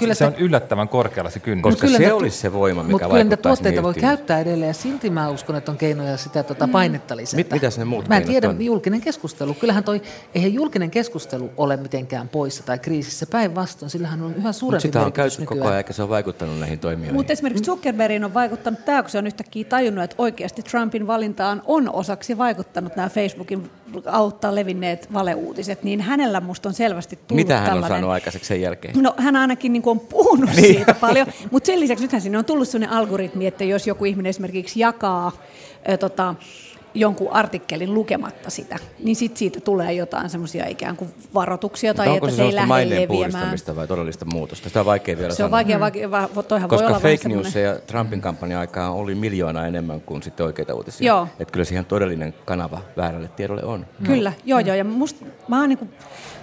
kyllä 0.00 0.14
se, 0.14 0.18
sitä- 0.18 0.26
on 0.26 0.34
yllättävän 0.44 0.88
korkealla 0.88 1.30
se 1.30 1.40
kynnys. 1.40 1.62
Koska 1.62 1.86
kyllä 1.86 1.98
se 1.98 2.12
olisi 2.12 2.38
se 2.38 2.52
voima, 2.52 2.82
mikä 2.82 2.92
Mutta 2.92 3.08
kyllä 3.08 3.24
niitä 3.24 3.36
tuotteita 3.36 3.82
voi 3.82 3.94
käyttää 3.94 4.40
edelleen 4.40 4.68
ja 4.68 4.74
silti 4.74 5.10
mä 5.10 5.28
uskon, 5.28 5.56
että 5.56 5.72
on 5.72 5.78
keinoja 5.78 6.16
sitä 6.16 6.42
tuota 6.42 6.68
painetta 6.68 7.16
lisätä. 7.16 7.36
Mit- 7.36 7.52
mitäs 7.52 7.78
ne 7.78 7.84
muut 7.84 8.08
Mä 8.08 8.16
en 8.16 8.24
tiedä, 8.24 8.48
on? 8.48 8.62
julkinen 8.62 9.00
keskustelu. 9.00 9.54
Kyllähän 9.54 9.84
toi, 9.84 10.02
eihän 10.34 10.54
julkinen 10.54 10.90
keskustelu 10.90 11.50
ole 11.56 11.76
mitenkään 11.76 12.28
poissa 12.28 12.62
tai 12.62 12.78
kriisissä. 12.78 13.26
Päinvastoin, 13.26 13.90
sillähän 13.90 14.22
on 14.22 14.34
yhä 14.34 14.52
suurempi 14.52 14.82
sitä 14.82 15.02
on 15.02 15.12
käyty 15.12 15.44
koko 15.44 15.64
ajan, 15.64 15.76
eikä 15.76 15.92
se 15.92 16.02
ole 16.02 16.10
vaikuttanut 16.10 16.58
näihin 16.58 16.78
toimijoihin. 16.78 17.14
Mutta 17.14 17.32
esimerkiksi 17.32 17.64
Zuckerbergin 17.64 18.24
on 18.24 18.34
vaikuttanut 18.34 18.84
tämä, 18.84 19.02
kun 19.02 19.10
se 19.10 19.18
on 19.18 19.26
yhtäkkiä 19.26 19.64
tajunnut, 19.64 20.04
että 20.04 20.16
oikeasti 20.18 20.62
Trumpin 20.62 21.06
valintaan 21.06 21.62
on 21.66 21.90
osaksi 21.92 22.38
vaikuttanut 22.38 22.96
nämä 22.96 23.08
Facebookin 23.08 23.70
auttaa 24.06 24.54
levinneet 24.54 25.12
valeuutiset, 25.12 25.82
niin 25.82 26.00
hänellä 26.00 26.40
musta 26.40 26.68
on 26.68 26.74
selvästi 26.74 27.16
tullut 27.16 27.44
Mitä 27.44 27.54
hän 27.54 27.62
on 27.62 27.68
tällainen... 27.68 27.88
saanut 27.88 28.10
aikaiseksi 28.10 28.48
sen 28.48 28.60
jälkeen? 28.60 29.02
No 29.02 29.14
hän 29.16 29.36
ainakin 29.36 29.72
niin 29.72 29.82
on 29.86 30.00
puhunut 30.00 30.50
niin. 30.50 30.74
siitä 30.74 30.94
paljon, 30.94 31.26
mutta 31.50 31.66
sen 31.66 31.80
lisäksi 31.80 32.04
nythän 32.04 32.20
sinne 32.20 32.38
on 32.38 32.44
tullut 32.44 32.68
sellainen 32.68 32.96
algoritmi, 32.96 33.46
että 33.46 33.64
jos 33.64 33.86
joku 33.86 34.04
ihminen 34.04 34.30
esimerkiksi 34.30 34.80
jakaa 34.80 35.32
ö, 35.88 35.96
tota, 35.96 36.34
jonkun 36.94 37.32
artikkelin 37.32 37.94
lukematta 37.94 38.50
sitä, 38.50 38.76
niin 39.04 39.16
sit 39.16 39.36
siitä 39.36 39.60
tulee 39.60 39.92
jotain 39.92 40.30
semmoisia 40.30 40.66
ikään 40.66 40.96
kuin 40.96 41.10
varoituksia 41.34 41.94
tai 41.94 42.08
onko 42.08 42.26
että 42.26 42.30
se 42.30 42.36
se 42.36 42.42
ei 42.42 42.48
sellaista 42.50 42.56
lähde 42.56 42.84
maineen 42.84 43.02
leviämään. 43.02 43.30
puhdistamista 43.30 43.76
vai 43.76 43.86
todellista 43.88 44.24
muutosta? 44.24 44.68
Sitä 44.68 44.80
on 44.80 44.86
vaikea 44.86 45.18
vielä 45.18 45.34
Se 45.34 45.44
on 45.44 45.50
vaikea, 45.50 45.80
vaikea 45.80 46.10
va- 46.10 46.28
toihan 46.48 46.70
voi 46.70 46.76
Koska 46.78 46.86
olla 46.88 47.02
vähän 47.02 47.16
fake 47.16 47.28
news 47.28 47.52
semmoinen- 47.52 47.74
ja 47.74 47.80
Trumpin 47.86 48.20
kampanjan 48.20 48.60
aikaan 48.60 48.92
oli 48.92 49.14
miljoona 49.14 49.66
enemmän 49.66 50.00
kuin 50.00 50.22
sitten 50.22 50.46
oikeita 50.46 50.74
uutisia. 50.74 51.06
Joo. 51.06 51.28
Että 51.40 51.52
kyllä 51.52 51.64
siihen 51.64 51.84
todellinen 51.84 52.34
kanava 52.44 52.80
väärälle 52.96 53.28
tiedolle 53.28 53.62
on. 53.64 53.86
Kyllä, 54.06 54.32
joo 54.44 54.58
joo. 54.60 54.76
Ja 54.76 54.84
must, 54.84 55.16
mä 55.48 55.60
oon 55.60 55.68
niinku 55.68 55.88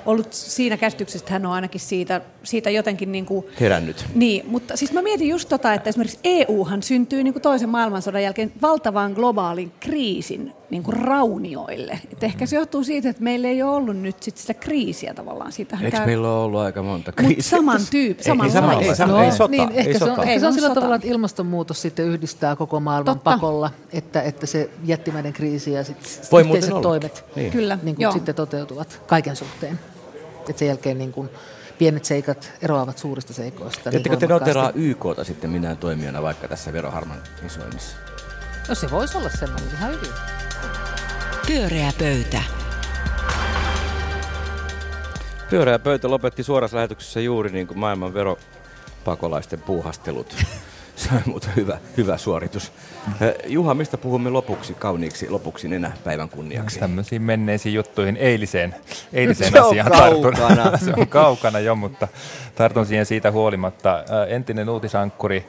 ollut 0.08 0.34
siinä 0.34 0.78
käsityksessä, 0.78 1.24
että 1.24 1.34
hän 1.34 1.46
on 1.46 1.52
ainakin 1.54 1.82
siitä, 1.82 2.22
siitä 2.43 2.70
jotenkin 2.70 3.12
niin 3.12 3.26
kuin, 3.26 3.46
Herännyt. 3.60 4.06
Niin, 4.15 4.46
mutta 4.48 4.78
siis 4.78 4.93
mä 4.93 5.02
mietin 5.02 5.28
just 5.30 5.50
tota, 5.50 5.74
että 5.74 5.89
esimerkiksi 5.89 6.20
EUhan 6.24 6.84
syntyy 6.84 7.24
niin 7.24 7.34
kuin 7.34 7.43
toisen 7.43 7.70
maailmansodan 7.70 8.24
jälkeen 8.24 8.52
valtavan 8.62 9.12
globaalin 9.13 9.72
kriisin 9.80 10.54
niin 10.70 10.84
kuin 10.84 10.98
raunioille. 10.98 12.00
Et 12.13 12.24
ehkä 12.24 12.46
se 12.46 12.56
johtuu 12.56 12.84
siitä, 12.84 13.10
että 13.10 13.24
meillä 13.24 13.48
ei 13.48 13.63
ole 13.63 13.76
ollut 13.76 13.98
nyt 13.98 14.24
sit 14.24 14.38
sitä 14.38 14.54
kriisiä 14.54 15.13
tavallaan. 15.13 15.52
Siitähän 15.52 15.86
Eikö 15.86 16.06
meillä 16.06 16.28
ole 16.32 16.43
ollut 16.43 16.60
aika 16.60 16.84
monta 16.84 17.12
Mutta 17.12 17.24
kriisiä? 17.24 17.58
saman 17.58 17.82
tyyppi, 17.91 18.24
Ei, 18.26 18.36
ei, 18.43 18.52
sama, 18.52 18.74
ei, 18.74 18.96
sama, 18.96 19.13
No, 19.13 19.24
ei 19.24 19.32
sota, 19.32 19.52
niin, 19.52 19.72
ei 19.72 19.78
ehkä, 19.80 20.00
se 20.00 20.04
on, 20.04 20.10
sota. 20.10 20.22
ehkä 20.22 20.34
Ei 20.34 20.39
se 20.39 20.48
on 20.48 20.54
sillä 20.54 20.67
sota. 20.67 20.80
tavalla, 20.80 20.96
että 20.96 21.08
ilmastonmuutos 21.08 21.82
sitten 21.82 22.06
yhdistää 22.06 22.56
koko 22.56 22.80
maailman 22.80 23.15
Totta. 23.15 23.32
pakolla, 23.32 23.70
että, 23.93 24.22
että 24.22 24.46
se 24.46 24.70
jättimäinen 24.86 25.34
kriisi 25.34 25.72
ja 25.72 25.84
sit 25.84 26.22
Voi 26.32 26.41
yhteiset 26.41 26.82
toimet 26.82 27.26
Niin. 27.36 27.52
Kyllä, 27.52 27.80
niin 27.84 27.96
kuin 27.96 28.12
sitten 28.13 28.36
toteutuvat 28.36 29.02
kaiken 29.08 29.36
suhteen. 29.36 29.80
Että 30.49 30.60
sen 30.60 30.67
jälkeen 30.67 30.97
niin 30.97 31.12
kuin 31.12 31.29
pienet 31.77 32.05
seikat 32.05 32.51
eroavat 32.62 32.97
suurista 32.97 33.33
seikoista. 33.33 33.89
niin 33.89 33.97
Ettekö 33.97 34.17
te 34.17 34.27
voimakkaasti. 34.29 34.60
noteraa 34.60 34.71
YKta 34.75 35.23
sitten 35.23 35.49
minään 35.49 35.77
toimijana 35.77 36.21
vaikka 36.21 36.47
tässä 36.47 36.73
veroharmonisoinnissa? 36.73 37.97
No 38.69 38.75
se 38.75 38.91
voisi 38.91 39.17
olla 39.17 39.29
semmoinen 39.29 39.69
ihan 39.73 39.91
hyvin. 39.91 40.10
Pyöreä 41.47 41.91
pöytä. 41.99 42.41
Pyöreä 45.49 45.79
pöytä 45.79 46.10
lopetti 46.10 46.43
suorassa 46.43 46.77
lähetyksessä 46.77 47.19
juuri 47.19 47.51
niin 47.51 47.67
kuin 47.67 47.79
maailman 47.79 48.13
veropakolaisten 48.13 49.62
puuhastelut. 49.62 50.36
Se 50.97 51.10
on 51.15 51.21
muuten 51.25 51.49
hyvä, 51.55 51.77
hyvä 51.97 52.17
suoritus. 52.17 52.71
Eh, 53.21 53.33
Juha, 53.47 53.73
mistä 53.73 53.97
puhumme 53.97 54.29
lopuksi, 54.29 54.73
kauniiksi 54.73 55.29
lopuksi 55.29 55.75
enää 55.75 55.93
päivän 56.03 56.29
kunniaksi? 56.29 56.79
Tämmöisiin 56.79 57.21
menneisiin 57.21 57.75
juttuihin 57.75 58.17
eiliseen, 58.17 58.75
eiliseen 59.13 59.51
Se 59.51 59.60
asiaan 59.60 59.91
tartun. 59.91 60.33
Se 60.86 60.93
on 60.97 61.07
kaukana 61.07 61.60
jo, 61.60 61.75
mutta 61.75 62.07
tartun 62.55 62.86
siihen 62.86 63.05
siitä 63.05 63.31
huolimatta. 63.31 64.03
Ää, 64.10 64.25
Entinen 64.25 64.69
uutisankkuri 64.69 65.45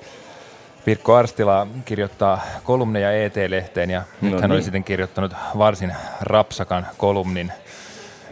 Pirkko 0.85 1.15
Arstila 1.15 1.67
kirjoittaa 1.85 2.41
kolumneja 2.65 3.13
ET-lehteen 3.25 3.91
ja 3.91 4.03
No 4.21 4.31
nyt 4.31 4.41
hän 4.41 4.51
oli 4.51 4.59
niin. 4.59 4.65
sitten 4.65 4.85
kirjoittanut 4.85 5.33
varsin 5.59 5.93
rapsakan 6.21 6.87
kolumnin 6.99 7.53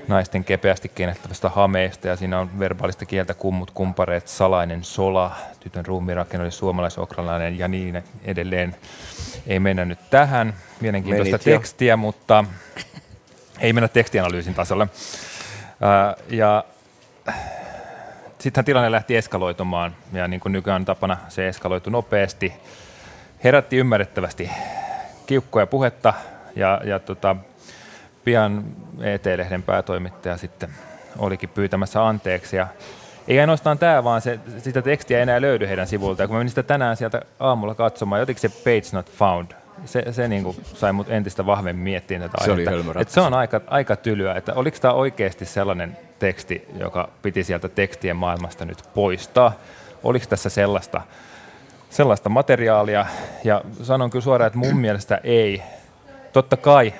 naisten 0.09 0.45
kepeästi 0.45 0.89
kiinnittävästä 0.89 1.49
hameesta 1.49 2.09
ja 2.09 2.17
siinä 2.17 2.39
on 2.39 2.59
verbaalista 2.59 3.07
kieltä 3.07 3.35
kummut, 3.35 3.71
kumpareet, 3.71 4.29
salainen 4.29 4.85
sola, 4.85 5.37
tytön 5.61 5.87
ruumiinrakenne 5.87 6.45
oli 6.45 6.53
suomalaisokralainen 6.53 7.59
ja 7.59 7.69
niin 7.69 8.05
edelleen. 8.25 8.77
Ei 9.47 9.61
mennä 9.61 9.85
nyt 9.85 9.99
tähän 10.11 10.55
mielenkiintoista 10.81 11.33
Menit 11.33 11.47
jo. 11.47 11.59
tekstiä, 11.59 11.97
mutta 11.97 12.45
ei 13.61 13.73
mennä 13.73 13.89
tekstianalyysin 13.89 14.55
tasolle. 14.55 14.89
Ää, 15.81 16.17
ja 16.31 16.65
sittenhän 18.39 18.65
tilanne 18.65 18.91
lähti 18.91 19.17
eskaloitumaan 19.17 19.97
ja 20.13 20.29
niin 20.29 20.41
kuin 20.41 20.53
nykyään 20.53 20.85
tapana 20.85 21.17
se 21.29 21.49
eskaloitu 21.49 21.91
nopeasti. 21.91 22.53
Herätti 23.45 23.77
ymmärrettävästi 23.77 24.51
kiukkoja 25.27 25.67
puhetta 25.67 26.15
ja, 26.57 26.81
ja 26.85 26.99
tota, 26.99 27.37
pian 28.27 28.65
ET-lehden 29.01 29.63
päätoimittaja 29.63 30.37
sitten 30.37 30.71
olikin 31.19 31.49
pyytämässä 31.49 32.07
anteeksi. 32.07 32.57
Ja 32.57 32.67
ei 33.29 33.41
ainoastaan 33.41 33.79
tämä, 33.79 34.05
vaan 34.05 34.21
se, 34.21 34.41
sitä 34.59 34.83
tekstiä 34.83 35.17
ei 35.17 35.23
enää 35.23 35.41
löydy 35.41 35.69
heidän 35.69 35.87
sivuilta. 35.87 36.23
Ja 36.23 36.27
kun 36.27 36.37
mä 36.37 36.39
menin 36.39 36.49
sitä 36.49 36.63
tänään 36.63 36.97
sieltä 36.97 37.23
aamulla 37.41 37.75
katsomaan, 37.75 38.21
jotenkin 38.21 38.41
se 38.41 38.49
page 38.49 38.89
not 38.93 39.11
found, 39.11 39.51
se, 39.85 40.05
se 40.13 40.29
niin 40.29 40.43
kuin 40.45 40.57
sai 40.65 40.93
mut 40.93 41.11
entistä 41.11 41.47
vahvemmin 41.47 41.85
miettimään 41.85 42.31
tätä 42.31 42.45
Se 42.45 42.51
oli 42.51 42.67
aihetta. 42.67 43.01
että 43.01 43.15
se 43.15 43.21
on 43.21 43.35
aika, 43.35 43.61
aika 43.67 43.97
tylyä, 43.97 44.35
että 44.35 44.55
oliko 44.55 44.77
tämä 44.81 44.95
oikeasti 44.95 45.45
sellainen 45.45 45.99
teksti, 46.19 46.69
joka 46.79 47.09
piti 47.23 47.45
sieltä 47.45 47.69
tekstien 47.69 48.17
maailmasta 48.17 48.65
nyt 48.65 48.79
poistaa. 48.95 49.53
Oliko 50.03 50.27
tässä 50.29 50.49
sellaista, 50.49 51.01
sellaista 51.91 52.29
materiaalia, 52.29 53.07
ja 53.45 53.63
sanon 53.83 54.11
kyllä 54.11 54.23
suoraan, 54.23 54.47
että 54.47 54.59
mun 54.59 54.77
mielestä 54.77 55.21
ei. 55.25 55.63
Totta 56.33 56.57
kai 56.57 56.93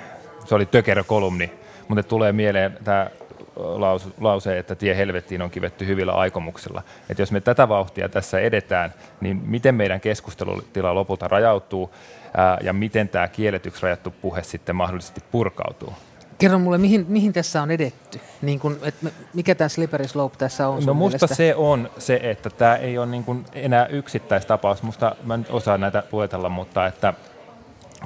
se 0.47 0.55
oli 0.55 0.65
tökerö 0.65 1.03
kolumni, 1.03 1.51
mutta 1.87 2.03
tulee 2.03 2.31
mieleen 2.31 2.77
tämä 2.83 3.09
lause, 3.55 4.09
lause, 4.19 4.57
että 4.57 4.75
tie 4.75 4.97
helvettiin 4.97 5.41
on 5.41 5.49
kivetty 5.49 5.87
hyvillä 5.87 6.11
aikomuksilla. 6.11 6.83
Että 7.09 7.21
jos 7.21 7.31
me 7.31 7.41
tätä 7.41 7.69
vauhtia 7.69 8.09
tässä 8.09 8.39
edetään, 8.39 8.93
niin 9.21 9.41
miten 9.45 9.75
meidän 9.75 10.01
keskustelutila 10.01 10.95
lopulta 10.95 11.27
rajautuu 11.27 11.91
ää, 12.37 12.57
ja 12.61 12.73
miten 12.73 13.09
tämä 13.09 13.27
kielletyksi 13.27 13.83
rajattu 13.83 14.13
puhe 14.21 14.43
sitten 14.43 14.75
mahdollisesti 14.75 15.21
purkautuu? 15.31 15.93
Kerro 16.37 16.59
mulle, 16.59 16.77
mihin, 16.77 17.05
mihin 17.09 17.33
tässä 17.33 17.61
on 17.61 17.71
edetty? 17.71 18.19
Niin 18.41 18.59
kun, 18.59 18.77
et 18.81 18.95
mikä 19.33 19.55
tämä 19.55 19.69
slippery 19.69 20.07
slope 20.07 20.37
tässä 20.37 20.67
on 20.67 20.85
No 20.85 20.93
musta 20.93 21.17
mielestä? 21.17 21.35
se 21.35 21.55
on 21.55 21.89
se, 21.97 22.19
että 22.23 22.49
tämä 22.49 22.75
ei 22.75 22.97
ole 22.97 23.05
niin 23.05 23.23
kuin 23.23 23.45
enää 23.53 23.85
yksittäistapaus. 23.85 24.83
Musta 24.83 25.15
mä 25.23 25.33
en 25.33 25.45
osaa 25.49 25.77
näitä 25.77 26.03
luetella, 26.11 26.49
mutta 26.49 26.87
että 26.87 27.13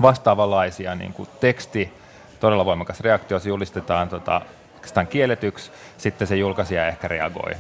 vastaavanlaisia 0.02 0.96
niin 0.96 1.14
kuin 1.14 1.30
teksti, 1.40 1.94
todella 2.42 2.66
voimakas 2.66 3.00
reaktio, 3.00 3.40
se 3.40 3.50
julistetaan 3.50 4.10
tota, 4.10 4.42
oikeastaan 4.74 5.08
kielletyksi, 5.08 5.72
sitten 5.98 6.28
se 6.28 6.36
julkaisija 6.36 6.88
ehkä 6.88 7.08
reagoi 7.08 7.52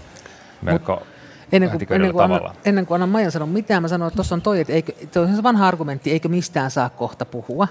melko 0.61 1.01
Ennen 1.51 1.69
kuin, 1.69 1.87
ennen, 1.89 2.11
kuin 2.13 2.23
tavalla. 2.23 2.55
ennen 2.65 2.85
kuin 2.85 2.95
annan 2.95 3.09
Maijan 3.09 3.31
sanoa 3.31 3.47
mitään, 3.47 3.81
mä 3.81 3.87
sanoin, 3.87 4.07
että 4.07 4.15
tuossa 4.15 4.35
on 4.35 4.41
toi, 4.41 4.59
että 4.59 4.73
eikö, 4.73 4.91
toi 5.13 5.23
on 5.23 5.35
se 5.35 5.43
vanha 5.43 5.67
argumentti, 5.67 6.11
eikö 6.11 6.29
mistään 6.29 6.71
saa 6.71 6.89
kohta 6.89 7.25
puhua. 7.25 7.67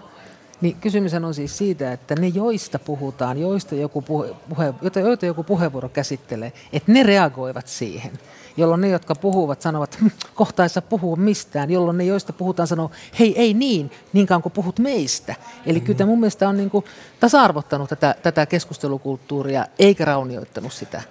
Niin 0.61 0.77
kysymys 0.81 1.15
on 1.15 1.35
siis 1.35 1.59
siitä, 1.59 1.93
että 1.93 2.15
ne, 2.15 2.29
joista 2.29 2.79
puhutaan, 2.79 3.41
joista 3.41 3.75
joku, 3.75 4.03
puhe, 4.03 4.29
puhe, 4.49 4.75
joita, 4.83 5.01
joita 5.01 5.27
joku 5.27 5.45
puheenvuoro 5.45 5.89
käsittelee, 5.89 6.53
että 6.73 6.93
ne 6.93 7.03
reagoivat 7.03 7.67
siihen. 7.67 8.13
Jolloin 8.61 8.81
ne, 8.81 8.89
jotka 8.89 9.15
puhuvat, 9.15 9.63
sanovat, 9.63 10.01
"Hm, 10.01 10.07
kohta 10.35 10.63
ei 10.63 10.69
saa 10.69 10.83
puhua 10.83 11.17
mistään. 11.17 11.71
Jolloin 11.71 11.99
ne, 11.99 12.05
joista 12.05 12.33
puhutaan, 12.33 12.67
sanoo, 12.67 12.91
hei, 13.19 13.35
ei 13.39 13.55
niin, 13.55 13.91
niin 14.13 14.27
kauan 14.27 14.43
kuin 14.43 14.53
puhut 14.53 14.79
meistä. 14.79 15.35
Eli 15.67 15.81
kyllä 15.81 15.97
tämä 15.99 16.09
mun 16.09 16.21
mielestä 16.21 16.49
on 16.49 16.57
niin 16.57 16.71
kuin 16.71 16.85
tasa-arvottanut 17.21 17.89
tätä, 17.89 18.15
tätä 18.23 18.47
keskustelukulttuuria, 18.47 19.67
eikä 19.79 20.05
raunioittanut 20.05 20.73
sitä. 20.73 21.03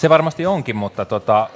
Se 0.00 0.08
varmasti 0.08 0.46
onkin, 0.46 0.76
mutta 0.76 1.04
tota, 1.04 1.48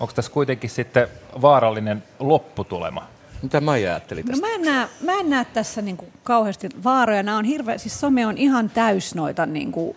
onko 0.00 0.12
tässä 0.14 0.30
kuitenkin 0.32 0.70
sitten 0.70 1.08
vaarallinen 1.42 2.02
lopputulema? 2.18 3.06
Mitä 3.42 3.60
Maija 3.60 3.90
ajatteli 3.90 4.22
No 4.22 4.26
tästä? 4.26 4.46
mä 4.46 4.54
en 4.54 4.62
näe, 4.62 4.88
mä 5.00 5.12
en 5.12 5.30
näe 5.30 5.44
tässä 5.44 5.82
niinku 5.82 6.08
kauheasti 6.24 6.68
vaaroja. 6.84 7.22
Nämä 7.22 7.38
on 7.38 7.44
hirveä, 7.44 7.78
siis 7.78 8.00
some 8.00 8.26
on 8.26 8.38
ihan 8.38 8.70
täys 8.70 9.14
noita, 9.14 9.46
niinku, 9.46 9.96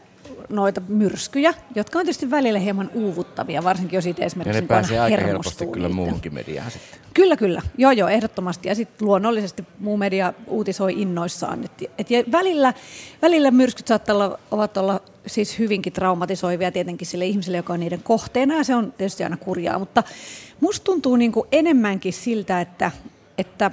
noita 0.49 0.81
myrskyjä, 0.87 1.53
jotka 1.75 1.99
on 1.99 2.05
tietysti 2.05 2.31
välillä 2.31 2.59
hieman 2.59 2.89
uuvuttavia, 2.93 3.63
varsinkin 3.63 3.97
jos 3.97 4.05
itse 4.05 4.21
Ja 4.21 4.25
esimerkiksi 4.25 4.53
ne 4.53 4.59
niinku 4.61 4.73
aina 4.73 4.81
pääsee 4.81 4.99
aika 4.99 5.25
helposti 5.25 5.67
kyllä 5.67 5.89
muuhunkin 5.89 6.33
mediaan 6.33 6.71
sitten. 6.71 6.99
Kyllä, 7.13 7.35
kyllä. 7.35 7.61
Joo, 7.77 7.91
joo, 7.91 8.09
ehdottomasti. 8.09 8.67
Ja 8.67 8.75
sitten 8.75 9.07
luonnollisesti 9.07 9.63
muu 9.79 9.97
media 9.97 10.33
uutisoi 10.47 11.01
innoissaan. 11.01 11.63
Et, 11.63 11.91
et 11.97 12.11
ja 12.11 12.23
välillä, 12.31 12.73
välillä 13.21 13.51
myrskyt 13.51 13.87
saattaa 13.87 14.15
olla, 14.15 14.39
ovat 14.51 14.77
olla 14.77 15.01
siis 15.27 15.59
hyvinkin 15.59 15.93
traumatisoivia 15.93 16.71
tietenkin 16.71 17.07
sille 17.07 17.25
ihmiselle, 17.25 17.57
joka 17.57 17.73
on 17.73 17.79
niiden 17.79 18.03
kohteena, 18.03 18.57
ja 18.57 18.63
se 18.63 18.75
on 18.75 18.93
tietysti 18.97 19.23
aina 19.23 19.37
kurjaa. 19.37 19.79
Mutta 19.79 20.03
musta 20.59 20.83
tuntuu 20.83 21.15
niin 21.15 21.31
kuin 21.31 21.47
enemmänkin 21.51 22.13
siltä, 22.13 22.61
että, 22.61 22.91
että 23.37 23.71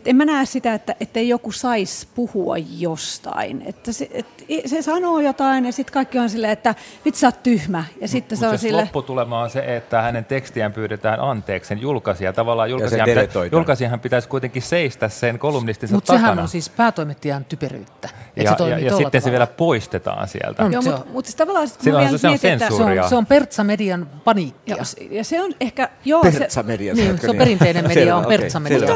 et 0.00 0.08
en 0.08 0.16
mä 0.16 0.24
näe 0.24 0.46
sitä, 0.46 0.74
että 0.74 0.94
ettei 1.00 1.28
joku 1.28 1.52
saisi 1.52 2.08
puhua 2.14 2.56
jostain. 2.78 3.62
Että 3.66 3.92
se, 3.92 4.08
et, 4.12 4.26
se 4.66 4.82
sanoo 4.82 5.20
jotain 5.20 5.64
ja 5.66 5.72
sitten 5.72 5.92
kaikki 5.92 6.18
on 6.18 6.30
silleen, 6.30 6.52
että 6.52 6.74
vitsi 7.04 7.20
sä 7.20 7.26
oot 7.26 7.42
tyhmä. 7.42 7.84
Ja 8.00 8.08
sitten 8.08 8.38
se 8.38 8.44
Mutta 8.44 8.52
on 8.54 8.58
se 8.58 8.62
sille... 8.62 8.80
lopputulema 8.80 9.42
on 9.42 9.50
se, 9.50 9.76
että 9.76 10.02
hänen 10.02 10.24
tekstiään 10.24 10.72
pyydetään 10.72 11.20
anteeksi 11.20 11.68
sen 11.68 11.80
julkaisija. 11.80 12.32
Tavallaan 12.32 12.68
se 12.68 12.70
julkaisijan, 12.70 13.04
pitä, 13.08 13.28
julkaisijahan 13.52 14.00
pitäisi 14.00 14.28
kuitenkin 14.28 14.62
seistä 14.62 15.08
sen 15.08 15.38
kolumnistinsa 15.38 15.94
Mutta 15.94 16.12
takana. 16.12 16.26
sehän 16.28 16.38
on 16.42 16.48
siis 16.48 16.68
päätoimittajan 16.68 17.44
typeryyttä. 17.44 18.08
ja, 18.36 18.42
se 18.42 18.48
ja, 18.48 18.54
toimii 18.56 18.84
ja 18.84 18.96
sitten 18.96 19.20
se 19.20 19.24
tavalla. 19.24 19.32
vielä 19.32 19.46
poistetaan 19.46 20.28
sieltä. 20.28 20.64
On. 20.64 20.72
Joo, 20.72 20.82
se 20.82 20.90
mutta 20.90 21.06
mut 21.12 21.24
siis 21.26 21.36
tavallaan 21.36 21.68
sit, 21.68 21.76
kun 21.76 21.84
se- 21.84 22.18
se 22.18 22.26
on 22.26 22.32
mietin, 22.32 22.52
että- 22.52 22.68
Se 22.68 22.82
on, 22.82 23.08
se 23.08 23.16
on 23.16 23.26
Pertsa-median 23.26 24.06
paniikkia. 24.24 24.76
Ja, 24.76 24.84
ja 25.10 25.24
se 25.24 25.42
on 25.42 25.52
ehkä, 25.60 25.88
joo, 26.04 26.24
se, 26.32 26.38
Pertsa 26.38 26.62
media. 26.62 26.94
Niin, 26.94 27.18
se 27.18 27.30
on 27.30 27.36
perinteinen 27.36 27.88
media, 27.88 28.16
on 28.16 28.24
Pertsa-media. 28.26 28.88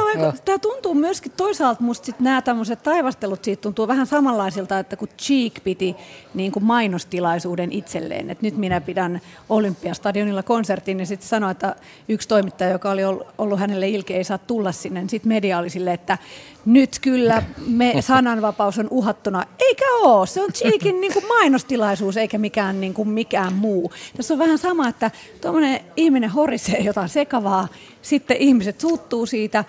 Tämä 0.44 0.58
tuntuu 0.58 0.93
tuntuu 0.94 1.08
myöskin 1.08 1.32
toisaalta 1.36 1.82
musta 1.82 2.06
sit 2.06 2.20
nämä 2.20 2.42
tämmöiset 2.42 2.82
taivastelut 2.82 3.44
siitä 3.44 3.60
tuntuu 3.62 3.88
vähän 3.88 4.06
samanlaisilta, 4.06 4.78
että 4.78 4.96
kun 4.96 5.08
Cheek 5.18 5.64
piti 5.64 5.96
niin 6.34 6.52
kuin 6.52 6.64
mainostilaisuuden 6.64 7.72
itselleen, 7.72 8.30
että 8.30 8.46
nyt 8.46 8.56
minä 8.56 8.80
pidän 8.80 9.20
Olympiastadionilla 9.48 10.42
konsertin, 10.42 10.96
niin 10.96 11.06
sitten 11.06 11.28
sanoi, 11.28 11.50
että 11.50 11.76
yksi 12.08 12.28
toimittaja, 12.28 12.70
joka 12.70 12.90
oli 12.90 13.02
ollut 13.38 13.60
hänelle 13.60 13.88
ilkeä, 13.88 14.16
ei 14.16 14.24
saa 14.24 14.38
tulla 14.38 14.72
sinne, 14.72 15.00
niin 15.00 15.10
sitten 15.10 15.28
media 15.28 15.58
oli 15.58 15.70
sille, 15.70 15.92
että 15.92 16.18
nyt 16.64 16.98
kyllä 17.02 17.42
me 17.66 17.94
sananvapaus 18.00 18.78
on 18.78 18.88
uhattuna. 18.90 19.44
Eikä 19.58 19.84
ole, 20.02 20.26
se 20.26 20.42
on 20.42 20.52
Cheekin 20.52 21.00
niin 21.00 21.12
kuin 21.12 21.26
mainostilaisuus 21.28 22.16
eikä 22.16 22.38
mikään, 22.38 22.80
niin 22.80 22.94
kuin 22.94 23.08
mikään 23.08 23.52
muu. 23.52 23.92
Tässä 24.16 24.34
on 24.34 24.38
vähän 24.38 24.58
sama, 24.58 24.88
että 24.88 25.10
tuommoinen 25.40 25.80
ihminen 25.96 26.30
horisee 26.30 26.80
jotain 26.80 27.08
sekavaa, 27.08 27.68
sitten 28.02 28.36
ihmiset 28.36 28.80
suuttuu 28.80 29.26
siitä, 29.26 29.64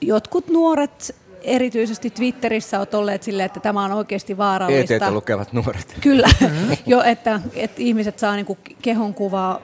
jotkut 0.00 0.48
nuoret 0.48 1.14
erityisesti 1.42 2.10
Twitterissä 2.10 2.78
olet 2.78 2.94
olleet 2.94 3.22
silleen, 3.22 3.46
että 3.46 3.60
tämä 3.60 3.84
on 3.84 3.92
oikeasti 3.92 4.38
vaarallista. 4.38 4.94
ETtä 4.94 5.10
lukevat 5.10 5.52
nuoret. 5.52 5.96
Kyllä, 6.00 6.28
jo, 6.86 7.02
että, 7.02 7.40
että 7.54 7.82
ihmiset 7.82 8.18
saa 8.18 8.36
niin 8.36 8.58
kehonkuvaa, 8.82 9.60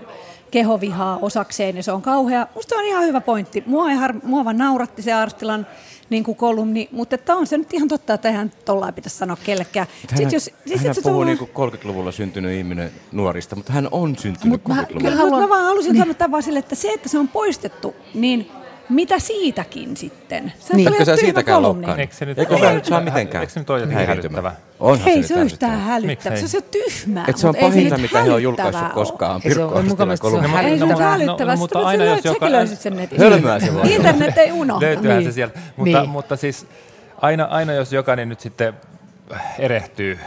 kehovihaa 0.50 1.18
osakseen 1.22 1.76
ja 1.76 1.82
se 1.82 1.92
on 1.92 2.02
kauhea. 2.02 2.46
Musta 2.54 2.76
on 2.76 2.84
ihan 2.84 3.04
hyvä 3.04 3.20
pointti. 3.20 3.62
Mua, 3.66 3.90
ei 3.90 3.96
har, 3.96 4.14
mua 4.22 4.44
vaan 4.44 4.58
nauratti 4.58 5.02
se 5.02 5.12
Arstilan 5.12 5.66
niin 6.10 6.24
kuin 6.24 6.36
kolumni, 6.36 6.88
mutta 6.92 7.14
että 7.14 7.34
on 7.34 7.46
se 7.46 7.58
nyt 7.58 7.74
ihan 7.74 7.88
totta, 7.88 8.14
että 8.14 8.28
eihän 8.28 8.52
tollain 8.64 8.94
pitäisi 8.94 9.16
sanoa 9.16 9.36
kellekään. 9.44 9.86
Hän, 10.10 10.18
Sitten 10.18 10.36
jos, 10.36 10.50
siis 10.66 10.84
hän 10.84 10.94
puhuu 11.02 11.24
niin 11.24 11.38
kuin 11.38 11.50
30-luvulla 11.50 12.12
syntynyt 12.12 12.52
ihminen 12.52 12.90
nuorista, 13.12 13.56
mutta 13.56 13.72
hän 13.72 13.88
on 13.90 14.18
syntynyt 14.18 14.60
30-luvulla. 14.60 15.10
Mä, 15.10 15.16
haluan... 15.16 15.42
mä 15.42 15.48
vaan 15.48 15.64
halusin 15.64 15.92
niin. 15.92 16.02
sanoa 16.02 16.14
tämän 16.14 16.30
vaan 16.30 16.42
sille, 16.42 16.58
että 16.58 16.74
se, 16.74 16.88
että 16.88 17.08
se 17.08 17.18
on 17.18 17.28
poistettu, 17.28 17.94
niin 18.14 18.50
mitä 18.88 19.18
siitäkin 19.18 19.96
sitten? 19.96 20.52
Sä 20.58 20.74
niin. 20.74 20.92
Eikö 20.92 21.04
se 21.04 21.16
siitäkään 21.16 21.62
loukkaan? 21.62 22.00
Eikö 22.00 22.14
se 22.14 22.24
nyt, 22.24 22.38
Eikö 22.38 22.58
se 22.58 22.72
nyt 22.72 22.84
saa 22.84 23.00
mitenkään 23.00 23.42
Eikö 23.42 23.52
se 23.52 23.60
nyt 23.60 23.70
ole 23.70 23.80
jotenkin 23.80 24.06
hälyttävä? 24.06 24.52
Onhan 24.80 25.04
Hei, 25.04 25.22
se, 25.22 25.28
se 25.28 25.34
on 25.34 25.46
yhtään 25.46 25.80
hälyttävä. 25.80 26.36
Se 26.36 26.56
on 26.56 26.62
tyhmää. 26.70 27.24
Et 27.28 27.36
se 27.36 27.48
on 27.48 27.54
pahinta, 27.60 27.98
mitä 27.98 28.22
he 28.22 28.32
on 28.32 28.42
julkaissut 28.42 28.92
koskaan. 28.94 29.40
Ei 29.44 29.54
se 29.54 29.64
on 29.64 29.88
mukavasti 29.88 30.30
se 30.30 30.36
on 30.36 31.00
hälyttävää. 31.00 31.46
No, 31.46 31.52
no, 31.52 31.56
mutta 31.56 31.78
aina 31.78 32.04
jos 32.04 32.24
joka... 32.24 32.46
sen 32.66 32.96
netistä. 32.96 33.24
Hölmöä 33.24 33.60
se 33.60 33.74
voi 33.74 33.94
Internet 33.94 34.38
ei 34.38 34.52
unohda. 34.52 34.86
Löytyyhän 34.86 35.24
se 35.24 35.32
sieltä. 35.32 35.58
Mutta 36.06 36.36
siis 36.36 36.66
aina, 37.20 37.44
aina 37.44 37.72
jos 37.72 37.92
jokainen 37.92 38.28
nyt 38.28 38.40
sitten 38.40 38.74
erehtyy 39.58 40.18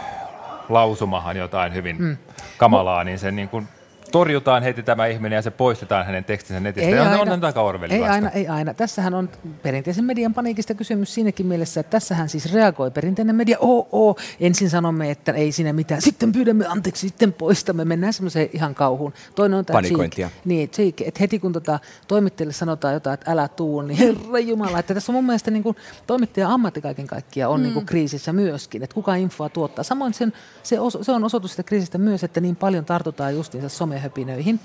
lausumahan 0.69 1.37
jotain 1.37 1.73
hyvin 1.73 1.95
mm. 1.99 2.17
kamalaa, 2.57 3.03
niin 3.03 3.19
se 3.19 3.31
niin 3.31 3.49
kuin 3.49 3.67
torjutaan 4.11 4.63
heti 4.63 4.83
tämä 4.83 5.05
ihminen 5.05 5.35
ja 5.35 5.41
se 5.41 5.51
poistetaan 5.51 6.05
hänen 6.05 6.23
tekstinsä 6.23 6.59
netistä. 6.59 6.89
Ei 6.89 6.95
ja 6.95 7.11
aina, 7.11 7.33
on 7.33 7.43
aika 7.45 7.61
ei 7.89 8.03
aina, 8.03 8.29
ei 8.29 8.47
aina. 8.47 8.73
Tässähän 8.73 9.13
on 9.13 9.29
perinteisen 9.61 10.05
median 10.05 10.33
paniikista 10.33 10.73
kysymys 10.73 11.13
siinäkin 11.13 11.45
mielessä, 11.45 11.79
että 11.79 11.91
tässähän 11.91 12.29
siis 12.29 12.53
reagoi 12.53 12.91
perinteinen 12.91 13.35
media. 13.35 13.57
Oo, 13.59 13.87
oo. 13.91 14.15
Ensin 14.39 14.69
sanomme, 14.69 15.11
että 15.11 15.31
ei 15.31 15.51
siinä 15.51 15.73
mitään. 15.73 16.01
Sitten 16.01 16.31
pyydämme 16.31 16.67
anteeksi, 16.67 17.07
sitten 17.07 17.33
poistamme. 17.33 17.85
Mennään 17.85 18.13
semmoiseen 18.13 18.49
ihan 18.53 18.75
kauhuun. 18.75 19.13
Toinen 19.35 19.59
on 19.59 19.65
tämä 19.65 19.77
Panikointia. 19.77 20.27
Cheek. 20.27 20.45
Niin, 20.45 20.69
cheek, 20.69 21.01
että 21.01 21.19
heti 21.19 21.39
kun 21.39 21.53
tota, 21.53 21.79
toimittajille 22.07 22.53
sanotaan 22.53 22.93
jotain, 22.93 23.13
että 23.13 23.31
älä 23.31 23.47
tuu, 23.47 23.81
niin 23.81 23.97
herra 24.07 24.39
Jumala. 24.39 24.79
Että 24.79 24.93
tässä 24.93 25.11
on 25.11 25.13
mun 25.13 25.25
mielestä 25.25 25.51
niin 25.51 25.63
kuin, 25.63 25.75
toimittaja 26.07 26.49
ammatti 26.49 26.81
kaiken 26.81 27.07
kaikkiaan 27.07 27.53
on 27.53 27.59
mm. 27.59 27.63
niin 27.63 27.73
kuin 27.73 27.85
kriisissä 27.85 28.33
myöskin. 28.33 28.83
Että 28.83 28.93
kuka 28.93 29.15
infoa 29.15 29.49
tuottaa. 29.49 29.83
Samoin 29.83 30.13
sen, 30.13 30.33
se, 30.63 30.79
oso, 30.79 31.03
se 31.03 31.11
on 31.11 31.23
osoitus 31.23 31.51
sitä 31.51 31.63
kriisistä 31.63 31.97
myös, 31.97 32.23
että 32.23 32.41
niin 32.41 32.55
paljon 32.55 32.85
tartutaan 32.85 33.35
justiinsa 33.35 33.69
some 33.69 33.98
somehöpinöihin 33.99 34.59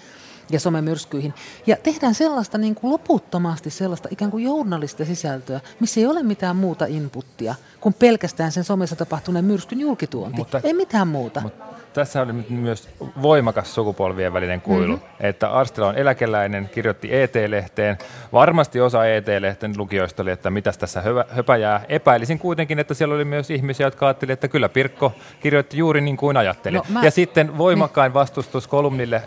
ja 0.50 0.60
somemyrskyihin. 0.60 1.34
Ja 1.66 1.76
tehdään 1.76 2.14
sellaista 2.14 2.58
niin 2.58 2.74
kuin 2.74 2.90
loputtomasti 2.90 3.70
sellaista 3.70 4.08
ikään 4.12 4.30
kuin 4.30 4.44
journalista 4.44 5.04
sisältöä, 5.04 5.60
missä 5.80 6.00
ei 6.00 6.06
ole 6.06 6.22
mitään 6.22 6.56
muuta 6.56 6.86
inputtia 6.86 7.54
kuin 7.84 7.94
pelkästään 7.98 8.52
sen 8.52 8.64
somessa 8.64 8.96
tapahtuneen 8.96 9.44
myrskyn 9.44 9.80
julkituonti. 9.80 10.36
Mutta, 10.36 10.60
ei 10.64 10.72
mitään 10.72 11.08
muuta. 11.08 11.40
Mutta 11.40 11.64
tässä 11.92 12.22
oli 12.22 12.32
myös 12.48 12.88
voimakas 13.22 13.74
sukupolvien 13.74 14.32
välinen 14.32 14.60
kuilu, 14.60 14.96
mm-hmm. 14.96 15.08
että 15.20 15.50
Arstila 15.50 15.88
on 15.88 15.98
eläkeläinen, 15.98 16.70
kirjoitti 16.74 17.08
ET-lehteen. 17.16 17.98
Varmasti 18.32 18.80
osa 18.80 19.06
ET-lehten 19.06 19.74
lukijoista 19.76 20.22
oli, 20.22 20.30
että 20.30 20.50
mitäs 20.50 20.78
tässä 20.78 21.02
höpäjää. 21.28 21.84
Epäilisin 21.88 22.38
kuitenkin, 22.38 22.78
että 22.78 22.94
siellä 22.94 23.14
oli 23.14 23.24
myös 23.24 23.50
ihmisiä, 23.50 23.86
jotka 23.86 24.06
ajattelivat, 24.06 24.36
että 24.36 24.48
kyllä 24.48 24.68
Pirkko 24.68 25.12
kirjoitti 25.40 25.78
juuri 25.78 26.00
niin 26.00 26.16
kuin 26.16 26.36
ajatteli. 26.36 26.76
No, 26.76 26.84
mä... 26.88 27.02
Ja 27.02 27.10
sitten 27.10 27.58
voimakkain 27.58 28.14
vastustus 28.14 28.68
kolumnille 28.68 29.22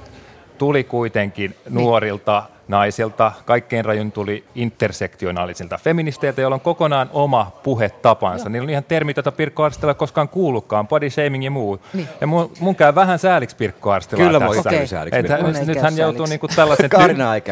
tuli 0.58 0.84
kuitenkin 0.84 1.56
nuorilta 1.70 2.43
naisilta. 2.67 3.32
Kaikkein 3.46 3.86
rajun 3.86 4.12
tuli 4.12 4.43
intersektionaalisilta 4.56 5.78
feministeiltä, 5.78 6.41
joilla 6.41 6.56
on 6.56 6.62
kokonaan 6.62 7.10
oma 7.13 7.52
puhetapansa. 7.63 8.46
Joo. 8.46 8.52
Niillä 8.52 8.65
on 8.65 8.70
ihan 8.70 8.84
termit, 8.84 9.17
joita 9.17 9.32
Pirkko 9.32 9.63
Arstela 9.63 9.93
koskaan 9.93 10.30
kuullutkaan, 10.30 10.88
body 10.88 11.10
shaming 11.10 11.43
ja 11.43 11.52
muu. 11.52 11.80
Niin. 11.93 12.08
Ja 12.22 12.28
mun, 12.28 12.52
mun 12.60 12.76
käy 12.76 12.96
vähän 12.96 13.20
sääliksi 13.20 13.56
Pirkko 13.56 13.91
Arstelaa 13.91 14.26
Kyllä 14.26 14.39
tässä. 14.39 14.63
Kyllä 14.63 14.76
okay. 14.76 14.88
sääliksi. 14.88 15.20
Että 15.20 15.38
hän, 15.38 15.67
nyt 15.67 15.82
hän 15.82 15.98
joutuu 15.98 16.26
niinku 16.26 16.48
tällaisen, 16.48 16.89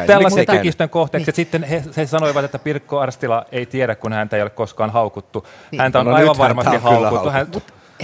tällaisen 0.06 0.46
tykistön 0.46 0.88
kohteeksi. 0.88 1.30
Niin. 1.30 1.36
Sitten 1.36 1.62
he, 1.62 1.82
he 1.96 2.06
sanoivat, 2.06 2.44
että 2.44 2.58
Pirkko 2.58 2.98
Arstila 2.98 3.44
ei 3.52 3.66
tiedä, 3.66 3.94
kun 3.94 4.12
häntä 4.12 4.36
ei 4.36 4.42
ole 4.42 4.50
koskaan 4.50 4.90
haukuttu. 4.90 5.46
Niin. 5.70 5.80
Häntä 5.80 6.00
on 6.00 6.06
no, 6.06 6.14
aivan 6.14 6.38
varmasti 6.38 6.76
haukuttu. 6.76 7.30
Hän, 7.30 7.46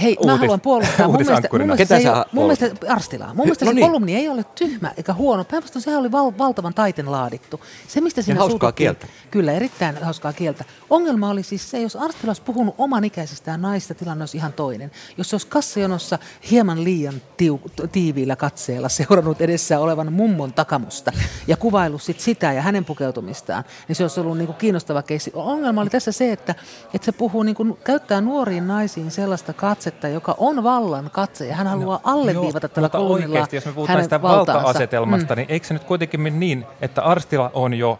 Hei, 0.01 0.17
Uutis, 0.19 0.25
mä 0.25 0.37
haluan 0.37 0.61
puolustaa. 0.61 1.07
Mun 1.07 1.15
mielestä, 1.15 1.49
mun 1.51 1.61
mielestä, 1.61 1.85
se, 1.85 1.95
ei, 1.95 2.15
mun 2.31 2.43
mielestä 2.43 2.71
Arstilaa. 2.89 3.33
Mun 3.33 3.45
mielestä 3.45 3.65
no 3.65 3.71
se 3.71 3.75
niin. 3.75 3.87
kolumni 3.87 4.15
ei 4.15 4.29
ole 4.29 4.43
tyhmä 4.43 4.91
eikä 4.97 5.13
huono. 5.13 5.43
Päinvastoin 5.43 5.83
sehän 5.83 5.99
oli 5.99 6.11
val, 6.11 6.31
valtavan 6.37 6.73
taiten 6.73 7.11
laadittu. 7.11 7.61
Se, 7.87 8.01
mistä 8.01 8.21
siinä 8.21 8.37
ja 8.37 8.39
hauskaa 8.39 8.71
kieltä. 8.71 9.07
Kyllä, 9.31 9.51
erittäin 9.51 9.97
hauskaa 10.03 10.33
kieltä. 10.33 10.65
Ongelma 10.89 11.29
oli 11.29 11.43
siis 11.43 11.71
se, 11.71 11.81
jos 11.81 11.95
Arstila 11.95 12.29
olisi 12.29 12.41
puhunut 12.41 12.75
oman 12.77 13.03
ikäisestään 13.03 13.61
naista, 13.61 13.93
tilanne 13.93 14.21
olisi 14.21 14.37
ihan 14.37 14.53
toinen. 14.53 14.91
Jos 15.17 15.29
se 15.29 15.35
olisi 15.35 15.47
kassajonossa 15.47 16.19
hieman 16.51 16.83
liian 16.83 17.13
tiu, 17.37 17.61
tiiviillä 17.91 18.35
katseella 18.35 18.89
seurannut 18.89 19.41
edessä 19.41 19.79
olevan 19.79 20.13
mummon 20.13 20.53
takamusta 20.53 21.11
ja 21.47 21.57
kuvailu 21.57 21.99
sit 21.99 22.19
sitä 22.19 22.53
ja 22.53 22.61
hänen 22.61 22.85
pukeutumistaan, 22.85 23.63
niin 23.87 23.95
se 23.95 24.03
olisi 24.03 24.19
ollut 24.19 24.37
niin 24.37 24.47
kuin 24.47 24.57
kiinnostava 24.57 25.01
keissi. 25.01 25.31
Ongelma 25.33 25.81
oli 25.81 25.89
tässä 25.89 26.11
se, 26.11 26.31
että, 26.31 26.55
että 26.93 27.05
se 27.05 27.11
puhuu, 27.11 27.43
niin 27.43 27.55
kuin, 27.55 27.77
käyttää 27.83 28.21
nuoriin 28.21 28.67
naisiin 28.67 29.11
sellaista 29.11 29.53
katsetta, 29.83 30.07
joka 30.07 30.35
on 30.37 30.63
vallan 30.63 31.09
katse 31.11 31.47
ja 31.47 31.55
hän 31.55 31.67
haluaa 31.67 31.99
no, 32.05 32.11
alleviivata 32.11 32.69
tällä 32.69 32.89
kolumnilla 32.89 33.33
oikeasti, 33.33 33.55
jos 33.55 33.65
me 33.65 33.71
puhutaan 33.71 34.03
sitä 34.03 34.21
valta-asetelmasta, 34.21 35.35
mm. 35.35 35.37
niin 35.37 35.45
eikö 35.49 35.67
se 35.67 35.73
nyt 35.73 35.83
kuitenkin 35.83 36.21
mene 36.21 36.37
niin, 36.37 36.65
että 36.81 37.01
Arstila 37.01 37.51
on 37.53 37.73
jo 37.73 37.99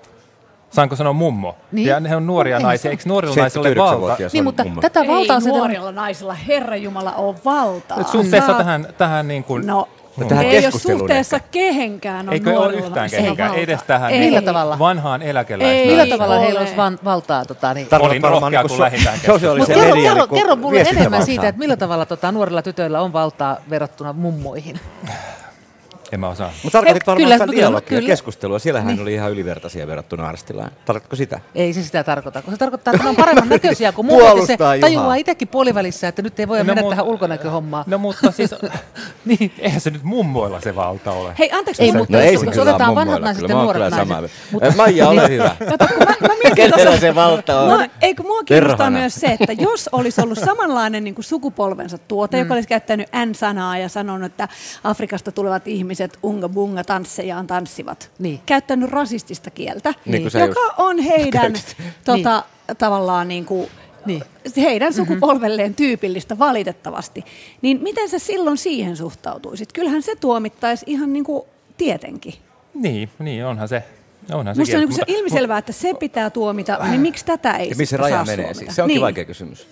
saanko 0.70 0.96
sanoa 0.96 1.14
mummo? 1.14 1.56
Niin. 1.72 1.88
Ja 1.88 2.00
ne 2.00 2.16
on 2.16 2.28
nuoria 2.28 2.60
no, 2.60 2.68
naisia. 2.68 2.92
Eikö 2.92 3.04
nuorilla 3.06 3.36
naisilla 3.36 3.68
ole 3.68 3.76
valta? 3.76 4.18
Niin, 4.34 4.44
mutta 4.44 4.64
mummo. 4.64 4.82
tätä 4.82 5.08
valtaa... 5.08 5.38
Ei 5.46 5.52
nuorilla 5.52 5.92
naisilla, 5.92 6.34
herra 6.34 6.76
Jumala, 6.76 7.16
ole 7.16 7.36
valtaa. 7.46 8.04
Suhteessa 8.04 8.48
Saa... 8.48 8.58
tähän, 8.58 8.88
tähän 8.98 9.28
niin 9.28 9.44
kuin... 9.44 9.68
No, 9.68 9.88
No, 10.18 10.28
tähän 10.28 10.46
ei 10.46 10.66
ole 10.66 10.72
suhteessa 10.72 11.36
ehkä. 11.36 11.48
kehenkään 11.52 12.28
on 12.30 12.34
Eikö 12.34 12.60
ole 12.60 12.74
yhtään 12.74 13.10
kehenkään, 13.10 13.56
ei 13.56 13.64
edes 13.64 13.84
tähän 13.84 14.12
ei. 14.12 14.20
Millä 14.20 14.42
tavalla? 14.42 14.80
vanhaan 14.80 15.22
eläkeläiseen. 15.22 15.88
Millä 15.88 16.18
tavalla 16.18 16.40
heillä 16.40 16.60
olisi 16.60 16.78
van, 16.78 17.00
valtaa? 17.04 17.46
Tota, 17.46 17.74
niin. 17.74 17.88
Olin 18.00 18.24
rohkea, 18.24 18.64
kun 18.64 18.80
lähdetään 18.80 19.20
Mutta 19.58 19.74
kerro, 19.74 19.96
kerro, 19.96 20.28
kerro 20.28 20.56
mulle 20.56 20.82
enemmän 20.82 21.26
siitä, 21.26 21.48
että 21.48 21.60
millä 21.60 21.78
tavalla 21.78 22.06
tota, 22.06 22.32
nuorilla 22.32 22.62
tytöillä 22.62 23.02
on 23.02 23.14
valtaa 23.14 23.58
verrattuna 23.70 24.14
mummoihin. 24.14 24.80
En 26.14 26.20
mä 26.20 26.30
osaa. 26.30 26.52
Mutta 26.64 26.78
tarkoitit 26.78 27.08
varmaan 27.08 27.32
kyllä, 27.32 27.46
sitä 27.46 27.58
dialogia 27.58 27.88
kyllä. 27.88 28.08
keskustelua. 28.08 28.60
Siellähän 28.60 28.88
niin. 28.88 29.02
oli 29.02 29.14
ihan 29.14 29.32
ylivertaisia 29.32 29.88
verrattuna 29.88 30.28
Arstilaan. 30.28 30.72
Tarkoitko 30.86 31.16
sitä? 31.16 31.40
Ei 31.56 31.74
se 31.74 31.84
sitä 31.84 32.04
tarkoita, 32.04 32.42
kun 32.42 32.54
se 32.54 32.58
tarkoittaa, 32.58 32.94
että 32.94 33.04
ne 33.04 33.10
on 33.10 33.16
paremman 33.16 33.50
näköisiä 33.60 33.92
kuin 33.92 34.06
muut. 34.06 34.48
Se 34.48 34.58
tajuaa 34.58 35.16
itsekin 35.16 35.48
puolivälissä, 35.48 36.08
että 36.08 36.22
nyt 36.22 36.40
ei 36.40 36.48
voi 36.48 36.58
no, 36.58 36.64
mennä 36.64 36.82
mu- 36.82 36.90
tähän 36.90 37.06
ulkonäköhommaan. 37.06 37.86
No 37.88 37.98
mutta 37.98 38.32
siis, 38.32 38.56
niin. 39.26 39.52
eihän 39.60 39.82
se 39.82 39.90
nyt 39.90 40.04
mummoilla 40.04 40.62
se 40.62 40.76
valta 40.76 41.12
ole. 41.12 41.36
Hei, 41.40 41.52
anteeksi. 41.52 41.84
Ei, 41.84 41.92
mutta 41.92 42.18
no, 42.18 42.24
ei 42.24 42.38
se 42.38 42.46
kyllä 42.46 42.62
otetaan 42.62 42.96
vanhat 42.96 43.22
naiset 43.22 43.50
ja 43.50 43.56
nuoret 43.56 43.92
naiset. 43.92 44.32
Mutta, 44.52 44.74
Maija, 44.78 45.10
ole 45.10 45.30
hyvä. 45.30 45.56
Mä, 45.60 45.78
mä 46.28 46.28
mietin 46.28 46.33
Kenellä 46.56 47.00
se 47.00 47.16
valta 47.16 47.60
on? 47.60 47.70
No, 47.70 47.88
eikö 48.02 48.24
mua 48.24 48.44
kiinnostaa 48.44 48.90
myös 48.90 49.16
se, 49.16 49.28
että 49.28 49.54
jos 49.54 49.90
olisi 49.92 50.22
ollut 50.22 50.38
samanlainen 50.38 51.04
niin 51.04 51.16
kuin 51.16 51.26
sukupolvensa 51.26 51.98
tuote, 51.98 52.38
joka 52.38 52.54
mm. 52.54 52.56
olisi 52.56 52.70
käyttänyt 52.70 53.08
N-sanaa 53.26 53.78
ja 53.78 53.90
sanonut, 53.90 54.32
että 54.32 54.48
Afrikasta 54.84 55.32
tulevat 55.32 55.68
ihmiset 55.68 56.18
unga 56.24 56.50
bunga 56.50 56.84
tanssejaan 56.84 57.48
tanssivat. 57.48 58.12
Niin. 58.20 58.40
Käyttänyt 58.46 58.90
rasistista 58.90 59.50
kieltä, 59.50 59.94
niin. 60.06 60.24
joka 60.40 60.62
on 60.78 61.00
heidän 61.00 61.54
tota, 62.06 62.44
niin. 62.68 62.78
tavallaan 62.78 63.28
niin 63.28 63.46
kuin, 63.46 63.70
niin. 64.06 64.24
heidän 64.58 64.94
mhm. 64.94 64.96
sukupolvelleen 64.96 65.68
mm-hmm. 65.68 65.76
tyypillistä 65.76 66.40
valitettavasti. 66.40 67.24
Niin 67.62 67.80
miten 67.82 68.10
sä 68.10 68.20
silloin 68.20 68.58
siihen 68.58 68.98
suhtautuisit? 68.98 69.74
Kyllähän 69.74 70.02
se 70.02 70.16
tuomittaisi 70.16 70.86
ihan 70.88 71.14
niin 71.14 71.26
kuin 71.26 71.44
tietenkin. 71.78 72.34
Niin, 72.74 73.10
niin 73.20 73.46
onhan 73.46 73.68
se. 73.68 73.84
Onhan 74.32 74.58
Musta 74.58 74.72
se, 74.72 74.78
on 74.78 74.84
niin 74.84 74.94
se 74.96 75.02
ilmiselvää, 75.08 75.58
että 75.58 75.72
se 75.74 75.94
pitää 76.00 76.30
tuomita, 76.30 76.78
niin 76.90 77.02
miksi 77.02 77.26
tätä 77.26 77.52
ei 77.54 77.70
Ja 77.70 77.76
missä 77.76 77.98
raja 77.98 78.24
menee 78.26 78.54
siis? 78.54 78.76
Se 78.76 78.82
onkin 78.82 78.94
niin. 78.96 79.02
vaikea 79.02 79.26
kysymys. 79.26 79.68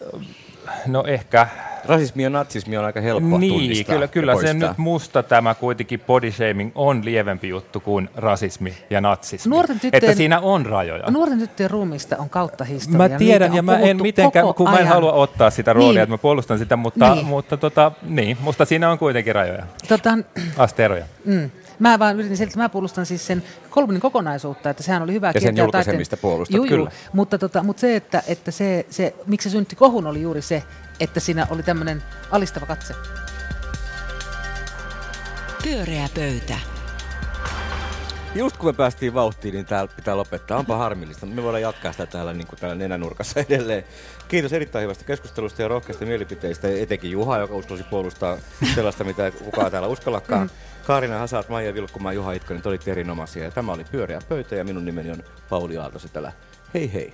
No 0.88 1.04
ehkä 1.08 1.48
rasismi 1.86 2.24
ja 2.24 2.30
natsismi 2.30 2.78
on 2.78 2.86
aika 2.86 3.02
helppo 3.02 3.38
Niin, 3.38 3.54
tunnistaa 3.54 3.96
kyllä, 3.96 4.08
kyllä 4.08 4.36
se 4.42 4.54
nyt 4.54 4.78
musta 4.78 5.24
tämä 5.24 5.56
kuitenkin 5.56 6.00
body 6.00 6.32
shaming 6.32 6.72
on 6.76 7.06
lievempi 7.06 7.50
juttu 7.50 7.80
kuin 7.80 8.10
rasismi 8.16 8.74
ja 8.90 9.02
natsismi. 9.02 9.50
Nuorten 9.50 9.80
tyttöjen- 9.80 9.96
Että 10.06 10.14
siinä 10.18 10.40
on 10.40 10.66
rajoja. 10.66 11.12
Nuorten 11.12 11.40
tyttöjen 11.40 11.72
ruumista 11.72 12.16
on 12.20 12.30
kautta 12.30 12.64
historian. 12.64 13.12
Mä 13.12 13.18
tiedän 13.18 13.52
Niitä 13.52 13.58
ja 13.60 13.64
mä 13.64 13.78
en 13.80 14.02
mitenkään, 14.02 14.54
kun 14.54 14.70
mä 14.70 14.72
en 14.76 14.78
ajan. 14.78 14.88
halua 14.88 15.14
ottaa 15.14 15.50
sitä 15.50 15.74
roolia, 15.74 15.92
Niin. 15.92 16.04
että 16.04 16.14
mä 16.14 16.18
puolustan 16.18 16.60
sitä, 16.60 16.76
mutta, 16.76 17.16
Niin. 17.16 17.26
mutta 17.26 17.58
tota, 17.58 17.92
niin, 18.04 18.38
musta 18.42 18.66
siinä 18.66 18.92
on 18.92 18.98
kuitenkin 19.00 19.36
rajoja, 19.36 19.64
Tota, 19.88 20.18
asteeroja. 20.58 21.06
mm, 21.26 21.50
mä 21.82 22.00
vaan 22.00 22.16
yritin 22.20 22.38
selittää, 22.38 22.52
että 22.54 22.60
mä 22.60 22.70
puolustan 22.70 23.06
siis 23.06 23.28
sen 23.28 23.44
kolmen 23.70 24.00
kokonaisuutta, 24.00 24.70
että 24.70 24.84
sehän 24.84 25.02
oli 25.02 25.14
hyvä 25.14 25.32
Ja 25.36 25.42
sen 25.42 25.58
julkaisemista 25.58 26.16
taiteen- 26.18 26.22
puolustat, 26.22 26.56
Juu, 26.56 26.66
juu. 26.66 26.78
kyllä. 26.78 26.92
Mutta, 27.14 27.38
tota, 27.38 27.64
mutta 27.64 27.80
se, 27.82 27.96
että, 27.96 28.24
että 28.28 28.52
se, 28.52 28.86
se, 28.90 29.16
miksi 29.26 29.50
se 29.50 29.52
synnytti 29.52 29.76
kohun, 29.76 30.08
oli 30.08 30.22
juuri 30.22 30.42
se, 30.42 30.64
että 31.00 31.20
siinä 31.20 31.48
oli 31.50 31.64
tämmöinen 31.64 32.04
alistava 32.32 32.66
katse. 32.66 32.94
Pyöreä 35.64 36.08
pöytä. 36.16 36.54
Just 38.36 38.58
kun 38.58 38.70
me 38.70 38.74
päästiin 38.74 39.14
vauhtiin, 39.14 39.54
niin 39.54 39.66
täällä 39.66 39.92
pitää 39.96 40.18
lopettaa. 40.18 40.58
Onpa 40.58 40.78
harmillista. 40.78 41.26
Me 41.26 41.44
voidaan 41.44 41.62
jatkaa 41.62 41.92
sitä 41.92 42.06
täällä, 42.06 42.34
niin 42.34 42.48
kuin 42.48 42.60
täällä 42.60 42.76
nenänurkassa 42.76 43.40
edelleen. 43.50 43.84
Kiitos 44.28 44.54
erittäin 44.54 44.84
hyvästä 44.84 45.04
keskustelusta 45.04 45.62
ja 45.62 45.68
rohkeista 45.68 46.06
mielipiteistä. 46.06 46.68
Etenkin 46.68 47.12
Juha, 47.12 47.38
joka 47.38 47.56
uskalsi 47.56 47.84
puolustaa 47.84 48.38
sellaista, 48.76 49.04
mitä 49.04 49.32
kukaan 49.32 49.72
täällä 49.72 49.88
uskallakaan. 49.88 50.50
Kaarina 50.86 51.20
Hasaat, 51.20 51.50
Maija 51.50 51.74
Vilkkumaa, 51.74 52.14
Juha 52.14 52.32
Itkonen, 52.32 52.64
te 52.64 52.70
olitte 52.70 52.92
erinomaisia. 52.92 53.44
Ja 53.44 53.52
tämä 53.52 53.72
oli 53.72 53.84
Pyöreä 53.84 54.20
pöytä 54.30 54.56
ja 54.56 54.64
minun 54.64 54.86
nimeni 54.86 55.12
on 55.12 55.24
Pauli 55.50 55.78
Aalto. 55.78 56.00
Hei 56.74 56.94
hei 56.94 56.94
hei! 56.94 57.14